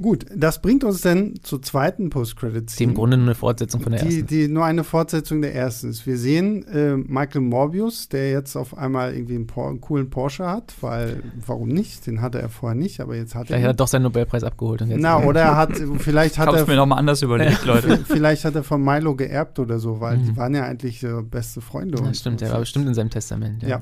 [0.00, 3.92] Gut, das bringt uns dann zur zweiten post-credit Die im Grunde nur eine Fortsetzung von
[3.92, 4.26] der die, ersten.
[4.28, 6.06] die nur eine Fortsetzung der ersten ist.
[6.06, 10.46] Wir sehen äh, Michael Morbius, der jetzt auf einmal irgendwie einen, Por einen coolen Porsche
[10.46, 12.06] hat, weil, warum nicht?
[12.06, 14.42] Den hatte er vorher nicht, aber jetzt hat Vielleicht er hat er doch seinen Nobelpreis
[14.42, 14.80] abgeholt.
[14.82, 17.64] Und jetzt Na, oder er hat, vielleicht ich hat hab's er mir nochmal anders überlegt,
[17.66, 17.98] Leute.
[18.06, 20.24] Vielleicht hat er von Milo geerbt oder so, weil Mhm.
[20.24, 22.02] die waren ja eigentlich äh, beste Freunde.
[22.02, 23.62] ja, stimmt, der war bestimmt in seinem Testament.
[23.62, 23.80] Ja.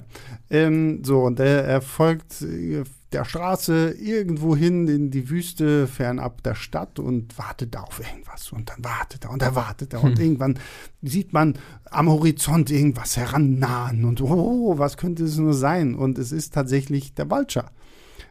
[0.51, 2.83] Ähm, so, und er, er folgt äh,
[3.13, 8.53] der Straße irgendwo hin in die Wüste, fernab der Stadt und wartet da auf irgendwas.
[8.53, 10.05] Und dann wartet er und er wartet er.
[10.05, 10.25] Und Hm.
[10.25, 10.59] irgendwann
[11.03, 11.55] sieht man
[11.91, 14.05] am Horizont irgendwas herannahen.
[14.05, 15.95] Und oh, was könnte es nur sein?
[15.95, 17.71] Und es ist tatsächlich der Vulture.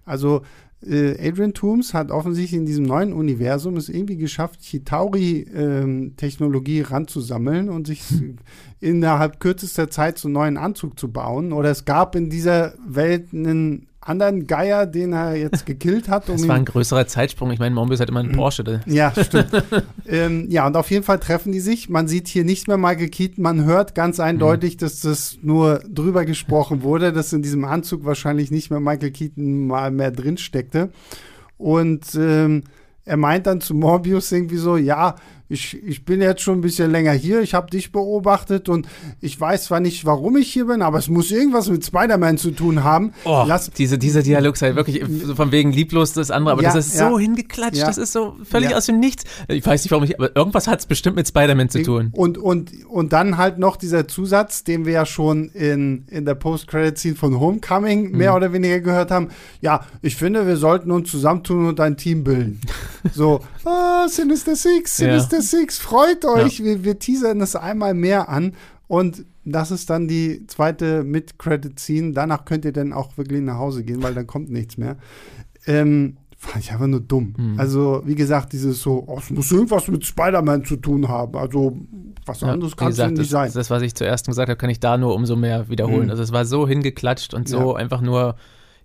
[0.05, 0.43] Also
[0.85, 7.69] äh, Adrian Toomes hat offensichtlich in diesem neuen Universum es irgendwie geschafft, Chitauri-Technologie ähm, ranzusammeln
[7.69, 8.03] und sich
[8.79, 11.51] innerhalb kürzester Zeit so einen neuen Anzug zu bauen.
[11.51, 16.29] Oder es gab in dieser Welt einen anderen Geier, den er jetzt gekillt hat.
[16.29, 17.51] Um das war ein größerer Zeitsprung.
[17.51, 18.63] Ich meine, Mobius hat immer einen Porsche.
[18.63, 18.81] Da.
[18.85, 19.51] Ja, stimmt.
[20.07, 21.89] ähm, ja, und auf jeden Fall treffen die sich.
[21.89, 23.43] Man sieht hier nicht mehr Michael Keaton.
[23.43, 24.79] Man hört ganz eindeutig, mhm.
[24.79, 29.67] dass das nur drüber gesprochen wurde, dass in diesem Anzug wahrscheinlich nicht mehr Michael Keaton
[29.67, 30.89] mal mehr drin steckte.
[31.57, 32.63] Und ähm,
[33.07, 35.15] er meint dann zu Morbius irgendwie so, ja,
[35.49, 38.87] ich, ich bin jetzt schon ein bisschen länger hier, ich habe dich beobachtet und
[39.21, 42.51] ich weiß zwar nicht, warum ich hier bin, aber es muss irgendwas mit Spider-Man zu
[42.51, 43.13] tun haben.
[43.23, 46.73] Oh, Lass, diese, dieser Dialog sei wirklich so von wegen lieblos das andere, aber ja,
[46.73, 49.23] das ist ja, so hingeklatscht, ja, das ist so völlig aus dem Nichts.
[49.47, 52.09] Ich weiß nicht, warum ich, aber irgendwas hat es bestimmt mit Spider-Man zu tun.
[52.11, 56.35] Und, und, und dann halt noch dieser Zusatz, den wir ja schon in, in der
[56.35, 58.37] Post-Credit-Scene von Homecoming mehr mhm.
[58.37, 59.29] oder weniger gehört haben.
[59.61, 62.59] Ja, ich finde, wir sollten uns zusammentun und ein Team bilden.
[63.13, 66.59] so, ah, Sinister Six, Sinister Sinister Six, freut euch.
[66.59, 66.65] Ja.
[66.65, 68.53] Wir, wir teasern das einmal mehr an.
[68.87, 72.13] Und das ist dann die zweite Mid-Credit-Scene.
[72.13, 74.97] Danach könnt ihr dann auch wirklich nach Hause gehen, weil dann kommt nichts mehr.
[75.65, 77.33] Ähm, fand ich einfach nur dumm.
[77.37, 77.59] Mhm.
[77.59, 81.37] Also, wie gesagt, dieses so, oh, es muss irgendwas mit Spider-Man zu tun haben.
[81.37, 81.77] Also,
[82.25, 83.51] was ja, anderes kann es nicht das, sein.
[83.53, 86.05] Das, was ich zuerst gesagt habe, kann ich da nur umso mehr wiederholen.
[86.05, 86.11] Mhm.
[86.11, 87.75] Also, es war so hingeklatscht und so ja.
[87.77, 88.35] einfach nur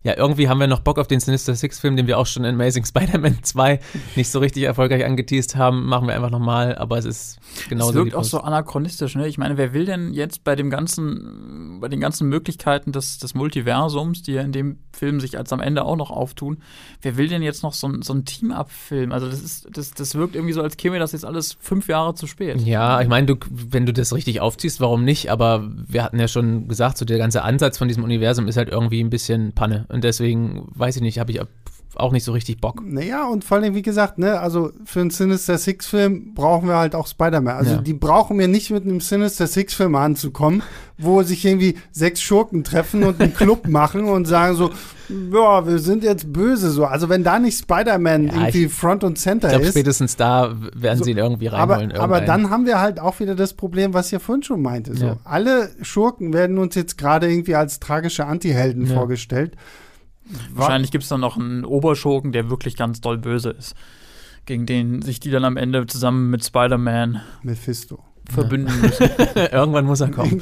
[0.05, 2.55] ja, irgendwie haben wir noch Bock auf den Sinister Six-Film, den wir auch schon in
[2.55, 3.79] Amazing Spider-Man 2
[4.17, 5.87] nicht so richtig erfolgreich angeteased haben.
[5.87, 7.39] Machen wir einfach nochmal, aber es ist
[7.69, 7.91] genauso.
[7.91, 9.29] Es wirkt auch so anachronistisch, ne?
[9.29, 13.35] Ich meine, wer will denn jetzt bei dem ganzen, bei den ganzen Möglichkeiten des, des
[13.35, 16.59] Multiversums, die ja in dem Film sich als am Ende auch noch auftun,
[17.01, 19.13] wer will denn jetzt noch so, so ein Team-Up-Film?
[19.13, 22.15] Also das ist, das, das wirkt irgendwie so, als käme das jetzt alles fünf Jahre
[22.15, 22.61] zu spät.
[22.61, 25.31] Ja, ich meine, du, wenn du das richtig aufziehst, warum nicht?
[25.31, 28.69] Aber wir hatten ja schon gesagt, so der ganze Ansatz von diesem Universum ist halt
[28.69, 29.87] irgendwie ein bisschen Panne.
[29.93, 31.41] Und deswegen, weiß ich nicht, habe ich
[31.97, 32.83] auch nicht so richtig Bock.
[32.85, 36.95] Naja, und vor allem, wie gesagt, ne, also für einen Sinister Six-Film brauchen wir halt
[36.95, 37.55] auch Spider-Man.
[37.55, 37.81] Also ja.
[37.81, 40.63] die brauchen mir nicht mit einem Sinister Six-Film anzukommen,
[40.97, 44.71] wo sich irgendwie sechs Schurken treffen und einen Club machen und sagen so,
[45.33, 46.87] ja, wir sind jetzt böse so.
[46.87, 49.71] Also wenn da nicht Spider-Man ja, irgendwie ich, Front und Center ich glaub, ist.
[49.71, 51.93] spätestens da werden so, sie ihn irgendwie reinholen.
[51.93, 54.95] Aber, aber, dann haben wir halt auch wieder das Problem, was ihr vorhin schon meinte.
[54.97, 55.07] So.
[55.07, 55.17] Ja.
[55.25, 59.57] Alle Schurken werden uns jetzt gerade irgendwie als tragische Antihelden vorgestellt.
[60.53, 63.75] Wahrscheinlich gibt es dann noch einen Oberschurken, der wirklich ganz doll böse ist.
[64.47, 69.11] Gegen den sich die dann am Ende zusammen mit Spider-Man Mephisto verbünden müssen.
[69.53, 70.41] Irgendwann muss er kommen.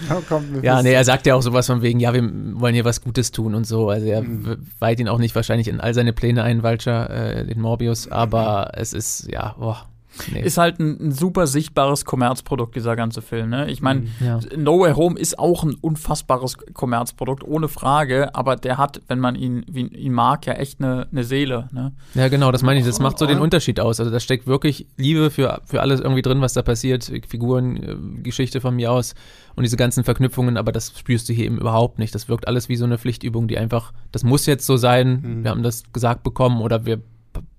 [0.62, 2.22] ja, nee, er sagt ja auch sowas von wegen, ja, wir
[2.54, 3.88] wollen hier was Gutes tun und so.
[3.88, 4.66] Also er mhm.
[4.78, 8.72] weiht ihn auch nicht wahrscheinlich in all seine Pläne ein, Vulture, äh, den Morbius, aber
[8.74, 9.86] es ist, ja, boah.
[10.32, 10.42] Nee.
[10.42, 13.50] Ist halt ein, ein, super sichtbares Kommerzprodukt, dieser ganze Film.
[13.50, 13.70] Ne?
[13.70, 14.40] Ich meine, mhm, ja.
[14.56, 19.34] No Way Home ist auch ein unfassbares Kommerzprodukt, ohne Frage, aber der hat, wenn man
[19.34, 21.68] ihn, wie, ihn mag, ja echt eine, eine Seele.
[21.72, 21.92] Ne?
[22.14, 22.86] Ja, genau, das meine ich.
[22.86, 24.00] Das macht so den Unterschied aus.
[24.00, 27.10] Also da steckt wirklich Liebe für, für alles irgendwie drin, was da passiert.
[27.28, 29.14] Figuren, äh, Geschichte von mir aus
[29.54, 32.14] und diese ganzen Verknüpfungen, aber das spürst du hier eben überhaupt nicht.
[32.14, 35.44] Das wirkt alles wie so eine Pflichtübung, die einfach, das muss jetzt so sein, mhm.
[35.44, 37.00] wir haben das gesagt bekommen oder wir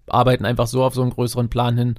[0.08, 1.96] arbeiten einfach so auf so einen größeren Plan hin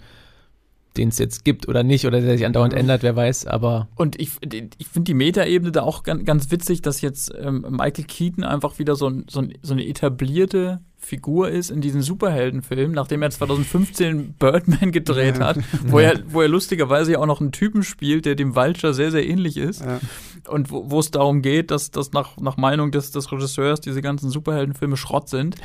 [0.96, 3.88] den es jetzt gibt oder nicht oder der sich andauernd ändert, wer weiß, aber.
[3.94, 8.04] Und ich, ich finde die Metaebene da auch ganz, ganz witzig, dass jetzt ähm, Michael
[8.04, 12.92] Keaton einfach wieder so, ein, so, ein, so, eine etablierte Figur ist in diesem Superheldenfilm,
[12.92, 15.46] nachdem er 2015 Birdman gedreht ja.
[15.46, 16.10] hat, wo, ja.
[16.10, 19.26] er, wo er lustigerweise ja auch noch einen Typen spielt, der dem Vulture sehr, sehr
[19.26, 19.84] ähnlich ist.
[19.84, 20.00] Ja.
[20.48, 24.28] Und wo es darum geht, dass, dass nach, nach Meinung des, des Regisseurs diese ganzen
[24.30, 25.56] Superheldenfilme Schrott sind.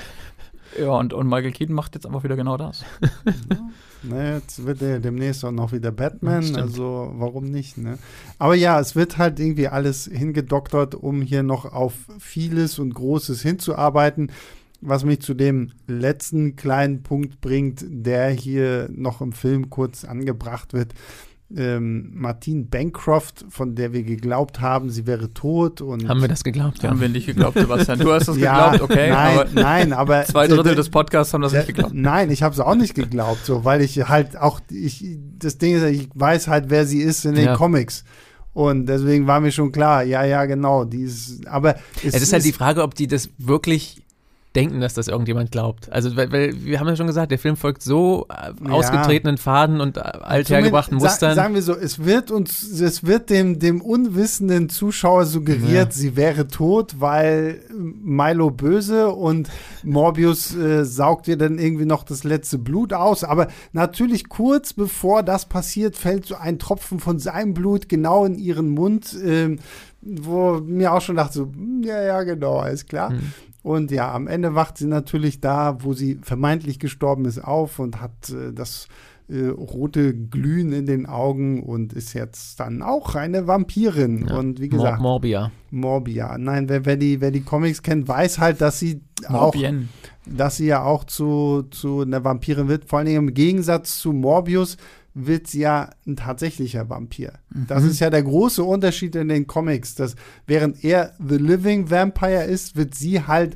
[0.79, 2.85] Ja, und, und Michael Keaton macht jetzt einfach wieder genau das.
[4.03, 7.97] Ne, jetzt wird er demnächst auch noch wieder Batman, also warum nicht, ne?
[8.37, 13.41] Aber ja, es wird halt irgendwie alles hingedoktert, um hier noch auf vieles und Großes
[13.41, 14.31] hinzuarbeiten.
[14.79, 20.73] Was mich zu dem letzten kleinen Punkt bringt, der hier noch im Film kurz angebracht
[20.73, 20.93] wird
[21.55, 25.79] ähm, Martine Bancroft, von der wir geglaubt haben, sie wäre tot.
[25.81, 26.83] Und haben wir das geglaubt?
[26.83, 26.89] Ja.
[26.89, 27.99] Haben wir nicht geglaubt, Sebastian.
[27.99, 29.09] Du hast das ja, geglaubt, okay.
[29.09, 30.23] Nein, aber nein, aber.
[30.27, 31.93] Zwei Drittel des Podcasts haben das nicht geglaubt.
[31.93, 35.05] Nein, ich habe es auch nicht geglaubt, so, weil ich halt auch, ich,
[35.39, 37.55] das Ding ist, ich weiß halt, wer sie ist in den ja.
[37.55, 38.03] Comics.
[38.53, 42.33] Und deswegen war mir schon klar, ja, ja, genau, die ist, aber es, es ist
[42.33, 44.01] halt die Frage, ob die das wirklich
[44.57, 45.91] denken, dass das irgendjemand glaubt.
[45.91, 49.79] Also, weil, weil wir haben ja schon gesagt, der Film folgt so äh, ausgetretenen Faden
[49.79, 51.35] und äh, althergebrachten Mustern.
[51.35, 55.91] Sa sagen wir so, es wird uns, es wird dem, dem unwissenden Zuschauer suggeriert, ja.
[55.91, 59.49] sie wäre tot, weil Milo böse und
[59.83, 63.23] Morbius äh, saugt ihr dann irgendwie noch das letzte Blut aus.
[63.23, 68.39] Aber natürlich kurz bevor das passiert, fällt so ein Tropfen von seinem Blut genau in
[68.39, 69.55] ihren Mund, äh,
[70.01, 73.11] wo mir auch schon dachte, so, hm, ja, ja, genau, alles klar.
[73.11, 73.33] Mhm.
[73.67, 77.99] Und ja, am Ende wacht sie natürlich da, wo sie vermeintlich gestorben ist, auf und
[77.99, 78.87] hat äh, das
[79.27, 84.27] äh, rote Glühen in den Augen und ist jetzt dann auch eine Vampirin.
[84.29, 84.37] Ja.
[84.37, 85.51] Und wie gesagt, Mor Morbia.
[85.69, 86.37] Morbia.
[86.37, 89.89] Nein, wer, wer, die, wer die Comics kennt, weiß halt, dass sie auch, Morbien.
[90.25, 92.85] dass sie ja auch zu, zu einer Vampirin wird.
[92.85, 94.77] Vor allen Dingen im Gegensatz zu Morbius
[95.19, 97.33] wird sie ja ein tatsächlicher Vampir.
[97.67, 97.89] Das Mhm.
[97.89, 100.15] ist ja der große Unterschied in den Comics, dass
[100.45, 103.55] während er The Living Vampire ist, wird sie halt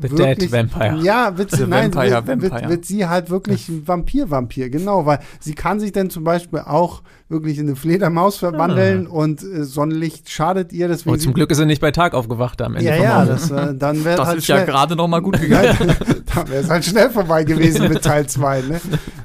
[0.00, 0.98] The wirklich, Dead Vampire.
[1.02, 2.70] Ja, wird sie, nein, Vampire wird, wird, Vampire.
[2.70, 7.02] wird sie halt wirklich ein Vampir-Vampir, genau, weil sie kann sich dann zum Beispiel auch
[7.28, 11.58] wirklich in eine Fledermaus verwandeln und äh, Sonnenlicht schadet ihr, deswegen Und zum Glück ist
[11.58, 14.38] er nicht bei Tag aufgewacht am Ende ja, ja, das, äh, dann wäre Das halt
[14.38, 15.76] ist ja schnell, gerade noch mal gut gegangen.
[15.80, 15.94] ja,
[16.32, 18.60] da wäre es halt schnell vorbei gewesen mit Teil 2.
[18.62, 18.80] Ne?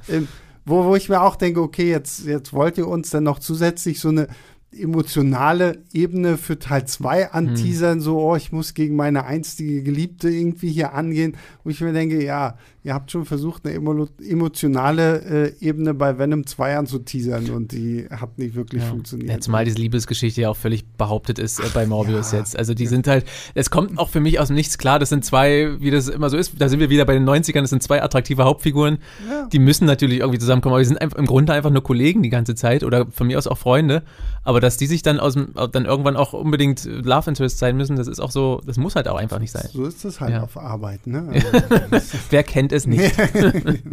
[0.09, 0.27] Ähm,
[0.65, 3.99] wo, wo ich mir auch denke, okay, jetzt, jetzt wollt ihr uns dann noch zusätzlich
[3.99, 4.27] so eine
[4.71, 10.71] emotionale Ebene für Teil 2 anteasern, so, oh, ich muss gegen meine einstige Geliebte irgendwie
[10.71, 14.07] hier angehen, wo ich mir denke, ja, ihr habt schon versucht, eine emo
[14.53, 18.89] emotionale äh, Ebene bei Venom 2 anzuteasern und die hat nicht wirklich Ja.
[18.89, 19.29] funktioniert.
[19.31, 22.39] Ja, zumal diese Liebesgeschichte ja auch völlig behauptet ist äh, bei Morbius Ja.
[22.39, 22.57] jetzt.
[22.57, 23.25] Also die sind halt,
[23.55, 26.29] es kommt auch für mich aus dem Nichts klar, das sind zwei, wie das immer
[26.29, 28.97] so ist, da sind wir wieder bei den 90ern, das sind zwei attraktive Hauptfiguren,
[29.29, 29.47] Ja.
[29.51, 32.29] die müssen natürlich irgendwie zusammenkommen, aber die sind einfach, im Grunde einfach nur Kollegen die
[32.29, 34.03] ganze Zeit oder von mir aus auch Freunde,
[34.43, 37.95] aber dass die sich dann aus dem, dann irgendwann auch unbedingt Love Interest sein müssen,
[37.95, 39.69] das ist auch so, das muss halt auch einfach nicht sein.
[39.71, 40.43] So ist das halt Ja.
[40.43, 41.29] auf Arbeit, ne?
[41.93, 43.15] Also, Wer kennt es nicht?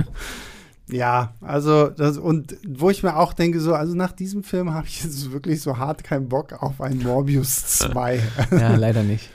[0.93, 4.87] Ja, also das und wo ich mir auch denke, so, also nach diesem Film habe
[4.89, 8.20] ich jetzt wirklich so hart keinen Bock auf ein Morbius 2.
[8.51, 9.31] Ja, leider nicht.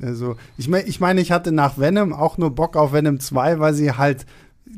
[0.00, 3.58] Also, ich meine, ich meine, ich hatte nach Venom auch nur Bock auf Venom 2,
[3.58, 4.26] weil sie halt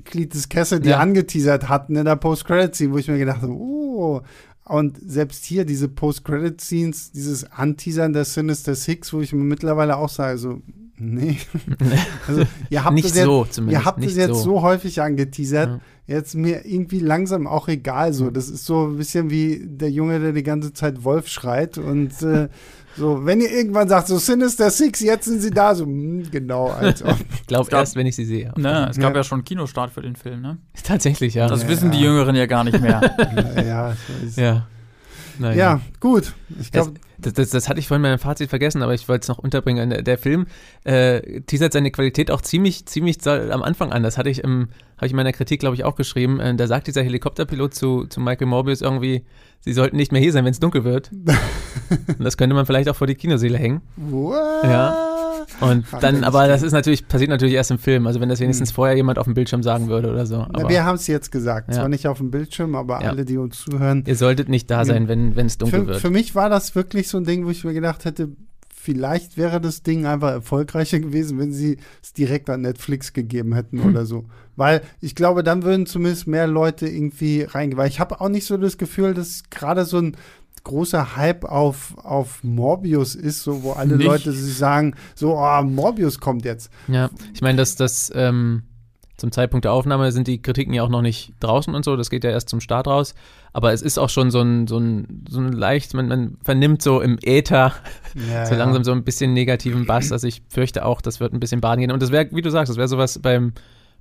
[0.04, 0.98] Cletus Cassidy Ja.
[0.98, 4.22] angeteasert hatten in der Post-Credit-Scene, wo ich mir gedacht habe, oh.
[4.64, 10.08] Und selbst hier diese Post-Credit-Scenes, dieses Anteasern der Sinister Six, wo ich mir mittlerweile auch
[10.08, 10.62] sage, so,
[10.98, 11.36] nee.
[12.28, 13.80] Also, ihr habt nicht das jetzt, so zumindest.
[13.82, 14.34] Ihr habt nicht es jetzt so.
[14.56, 14.62] so.
[14.62, 15.68] häufig angeteasert.
[15.70, 15.80] Ja.
[16.06, 18.30] Jetzt mir irgendwie langsam auch egal so.
[18.30, 22.20] Das ist so ein bisschen wie der Junge, der die ganze Zeit Wolf schreit und
[22.22, 22.48] äh,
[22.96, 26.68] so, wenn ihr irgendwann sagt, so Sinister Six, jetzt sind sie da, so, hm, genau,
[26.68, 27.16] als ob.
[27.40, 28.52] Ich glaube erst, wenn ich sie sehe.
[28.56, 29.18] Ne, es gab Ja.
[29.20, 29.24] ja.
[29.24, 30.58] schon einen Kinostart für den Film, ne?
[30.84, 31.46] Tatsächlich, ja.
[31.48, 32.00] Das Ja, wissen die.
[32.00, 33.00] Jüngeren ja gar nicht mehr.
[33.66, 34.66] ja, so ist- ja.
[35.40, 36.32] Ja, gut.
[36.60, 36.92] Ich glaube,
[37.24, 39.38] das, das, das hatte ich vorhin in meinem Fazit vergessen, aber ich wollte es noch
[39.38, 39.90] unterbringen.
[39.90, 40.46] Der, der Film
[40.84, 44.02] äh, teasert seine Qualität auch ziemlich, ziemlich am Anfang an.
[44.02, 46.40] Das hatte ich im, habe ich in meiner Kritik, glaube ich, auch geschrieben.
[46.40, 49.24] Äh, da sagt dieser Helikopterpilot zu, zu Michael Morbius irgendwie,
[49.60, 51.10] sie sollten nicht mehr hier sein, wenn es dunkel wird.
[51.90, 53.80] Und das könnte man vielleicht auch vor die Kinoseele hängen.
[53.96, 54.64] what?
[54.64, 55.13] Ja.
[55.60, 58.06] Und dann, aber das ist natürlich, passiert natürlich erst im Film.
[58.06, 60.38] Also wenn das wenigstens vorher jemand auf dem Bildschirm sagen würde oder so.
[60.38, 61.68] Na, Aber wir haben es jetzt gesagt.
[61.68, 61.74] Ja.
[61.80, 63.10] Zwar nicht auf dem Bildschirm, aber Ja.
[63.10, 64.04] alle, die uns zuhören.
[64.06, 66.00] ihr solltet nicht da sein, wenn wenn es dunkel Für, wird.
[66.00, 68.28] für mich war das wirklich so ein Ding, wo ich mir gedacht hätte,
[68.68, 73.82] vielleicht wäre das Ding einfach erfolgreicher gewesen, wenn sie es direkt an Netflix gegeben hätten
[73.82, 73.90] Hm.
[73.90, 74.24] oder so.
[74.56, 77.78] Weil ich glaube, dann würden zumindest mehr Leute irgendwie reingehen.
[77.78, 80.16] Weil ich habe auch nicht so das Gefühl, dass gerade so ein
[80.64, 84.06] großer Hype auf, auf Morbius ist, so wo alle Nicht.
[84.06, 86.70] Leute sich sagen, so, oh, Morbius kommt jetzt.
[86.88, 88.62] Ja, ich meine, dass das ähm,
[89.16, 92.10] zum Zeitpunkt der Aufnahme sind die Kritiken ja auch noch nicht draußen und so, das
[92.10, 93.14] geht ja erst zum Start raus.
[93.52, 96.82] Aber es ist auch schon so ein, so ein, so ein leicht, man, man vernimmt
[96.82, 97.72] so im Äther
[98.30, 100.10] Ja, so langsam so ein bisschen negativen Bass.
[100.10, 101.92] Also ich fürchte auch, das wird ein bisschen baden gehen.
[101.92, 103.52] Und das wäre, wie du sagst, das wäre sowas beim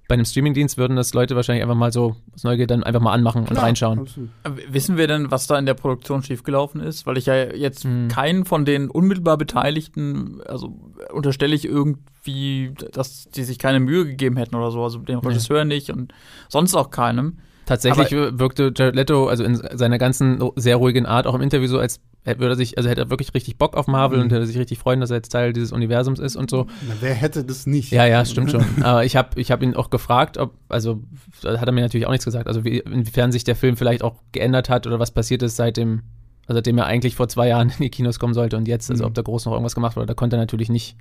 [0.08, 3.14] bei einem Streamingdienst würden das Leute wahrscheinlich einfach mal so aus Neugier dann einfach mal
[3.14, 4.00] anmachen und Klar, reinschauen.
[4.00, 4.30] absolut.
[4.70, 7.06] Wissen wir denn, was da in der Produktion schiefgelaufen ist?
[7.06, 8.10] Weil ich ja jetzt Hm.
[8.10, 10.78] keinen von den unmittelbar Beteiligten, also
[11.14, 15.28] unterstelle ich irgendwie, dass die sich keine Mühe gegeben hätten oder so, also dem Nee.
[15.30, 16.14] Regisseur nicht und
[16.50, 17.40] sonst auch keinem.
[17.66, 21.80] Tatsächlich wirkte Jared Leto, also in seiner ganzen sehr ruhigen Art, auch im Interview so,
[21.80, 24.26] als hätte- würde er sich, also hätte er wirklich richtig Bock auf Marvel Mhm.
[24.26, 26.68] und hätte sich richtig freuen, dass er jetzt Teil dieses Universums ist und so.
[26.88, 27.92] Na, wer hätte das nicht?
[27.92, 28.64] Ja, ja, stimmt schon.
[28.84, 31.02] Aber ich habe ich hab ihn auch gefragt, ob, also
[31.42, 34.04] da hat er mir natürlich auch nichts gesagt, also wie, inwiefern sich der Film vielleicht
[34.04, 36.02] auch geändert hat oder was passiert ist seit dem,
[36.48, 39.04] also seitdem er eigentlich vor zwei Jahren in die Kinos kommen sollte und jetzt, also
[39.04, 39.08] Mhm.
[39.08, 40.98] ob da groß noch irgendwas gemacht wurde, da konnte er natürlich nicht,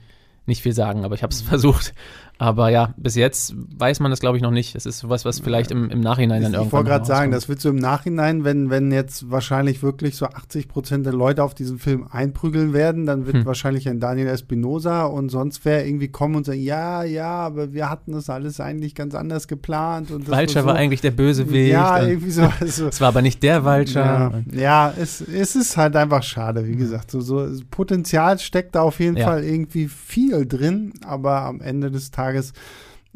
[0.47, 1.93] nicht viel sagen, aber ich habe es versucht.
[2.39, 4.75] Aber ja, bis jetzt weiß man das, glaube ich, noch nicht.
[4.75, 7.31] Es ist sowas, was vielleicht im, im Nachhinein dann Ich, ich irgendwann wollte gerade sagen,
[7.31, 11.45] das wird so im Nachhinein, wenn, wenn jetzt wahrscheinlich wirklich so 80 Prozent der Leute
[11.45, 13.47] auf diesen Film einprügeln werden, dann wird Hm.
[13.47, 17.89] wahrscheinlich ein Daniel Espinosa und sonst wer irgendwie kommen und sagen, ja, ja, aber wir
[17.89, 20.11] hatten das alles eigentlich ganz anders geplant.
[20.11, 21.71] Und das Vulture so, war eigentlich der Bösewicht.
[21.73, 22.51] Ja, und irgendwie so.
[22.61, 24.05] Also, es war aber nicht der Vulture.
[24.51, 27.11] ja, ja es, es ist halt einfach schade, wie gesagt.
[27.13, 29.27] So, so Potenzial steckt da auf jeden Ja.
[29.27, 32.22] Fall irgendwie viel drin, aber am Ende des Tages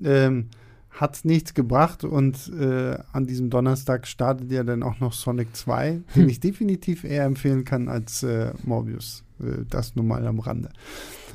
[0.02, 0.48] ähm,
[0.90, 6.00] hat nichts gebracht und äh, an diesem Donnerstag startet ja dann auch noch Sonic 2,
[6.14, 6.28] den Hm.
[6.28, 9.22] ich definitiv eher empfehlen kann als äh, Morbius.
[9.40, 10.70] Äh, das nur mal am Rande.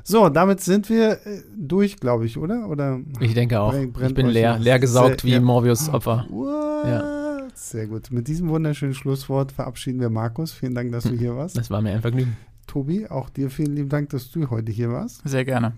[0.03, 2.67] So, damit sind wir äh, durch, glaube ich, oder?
[2.69, 3.73] oder ich denke auch.
[3.73, 5.39] ich bin leer, leer gesaugt wie ja.
[5.39, 6.25] Morbius Opfer.
[6.29, 6.87] What?
[6.87, 7.21] Ja.
[7.53, 8.11] Sehr gut.
[8.11, 10.51] Mit diesem wunderschönen Schlusswort verabschieden wir Markus.
[10.51, 11.57] Vielen Dank, dass du hier warst.
[11.57, 12.35] Das war mir ein Vergnügen.
[12.71, 15.27] Tobi, auch dir vielen lieben Dank, dass du heute hier warst.
[15.27, 15.73] Sehr gerne.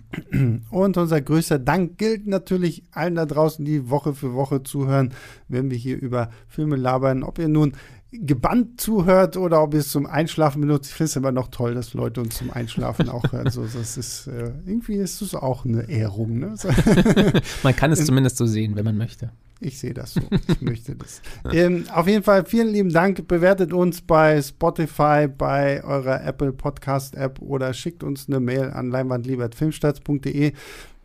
[0.70, 5.12] Und unser größter Dank gilt natürlich allen da draußen, die Woche für Woche zuhören,
[5.48, 7.24] wenn wir hier über Filme labern.
[7.24, 7.74] Ob ihr nun
[8.14, 10.92] gebannt zuhört oder ob ihr es zum Einschlafen benutzt.
[10.92, 13.50] Ich finde es immer noch toll, dass Leute uns zum Einschlafen auch hören.
[13.50, 16.40] So, das ist, äh, irgendwie ist es auch eine Ehrung.
[16.40, 16.56] Ne?
[17.64, 19.32] Man kann es zumindest so sehen, wenn man möchte.
[19.60, 20.22] ich sehe das so.
[20.48, 21.22] Ich möchte das.
[21.52, 23.28] Ähm, auf jeden Fall vielen lieben Dank.
[23.28, 28.90] Bewertet uns bei Spotify, bei eurer Apple Podcast App oder schickt uns eine Mail an
[28.92, 30.54] leinwandliebert.filmstarts.de.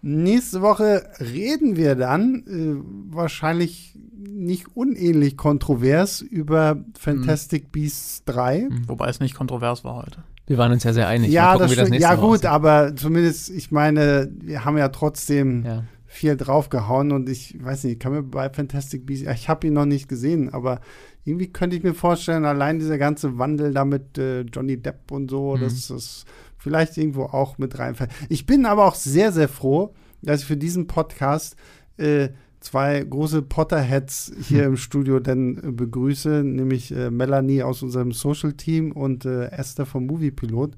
[0.01, 8.69] Nächste Woche reden wir dann äh, wahrscheinlich nicht unähnlich kontrovers über Fantastic Beasts 3.
[8.87, 10.23] Wobei es nicht kontrovers war heute.
[10.47, 11.31] Wir waren uns ja sehr einig.
[11.31, 12.47] Ja, gucken, das das Ja, gut, aussieht.
[12.47, 15.85] aber zumindest, ich meine, wir haben ja trotzdem Ja.
[16.07, 19.75] viel draufgehauen und ich weiß nicht, ich kann mir bei Fantastic Beasts, ich habe ihn
[19.75, 20.81] noch nicht gesehen, aber
[21.25, 25.31] irgendwie könnte ich mir vorstellen, allein dieser ganze Wandel da mit äh, Johnny Depp und
[25.31, 25.61] so, Mhm.
[25.61, 26.25] das
[26.69, 28.11] vielleicht irgendwo auch mit reinfällt.
[28.29, 31.57] Ich bin aber auch sehr, sehr froh, dass ich für diesen Podcast
[31.97, 32.29] äh,
[32.61, 34.69] zwei große Potterheads hier Hm.
[34.73, 39.87] im Studio dann äh, begrüße, nämlich äh, Melanie aus unserem Social Team und äh, Esther
[39.87, 40.73] vom Movie Pilot.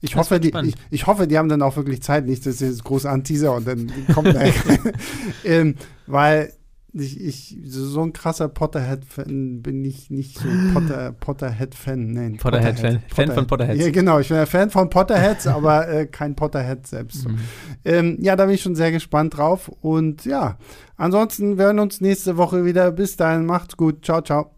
[0.00, 2.58] Ich Das hoffe, die, ich, ich hoffe, die haben dann auch wirklich Zeit, nicht, dass
[2.58, 4.40] sie jetzt groß anteaser und dann kommt da,
[5.44, 5.76] ähm,
[6.06, 6.52] weil
[6.98, 12.12] ich, ich, so ein krasser Potterhead-Fan bin ich nicht so Potter, Potterhead-Fan.
[12.12, 13.02] Nein, Potterhead-Fan.
[13.08, 13.80] Fan von Potterheads.
[13.80, 17.28] Ja, genau, ich bin ein Fan von Potterheads, aber äh, kein Potterhead selbst.
[17.28, 17.38] Mhm.
[17.84, 19.70] Ähm, ja, da bin ich schon sehr gespannt drauf.
[19.80, 20.58] Und ja,
[20.96, 22.90] ansonsten wir hören uns nächste Woche wieder.
[22.92, 24.04] Bis dahin, macht's gut.
[24.04, 24.57] Ciao, ciao.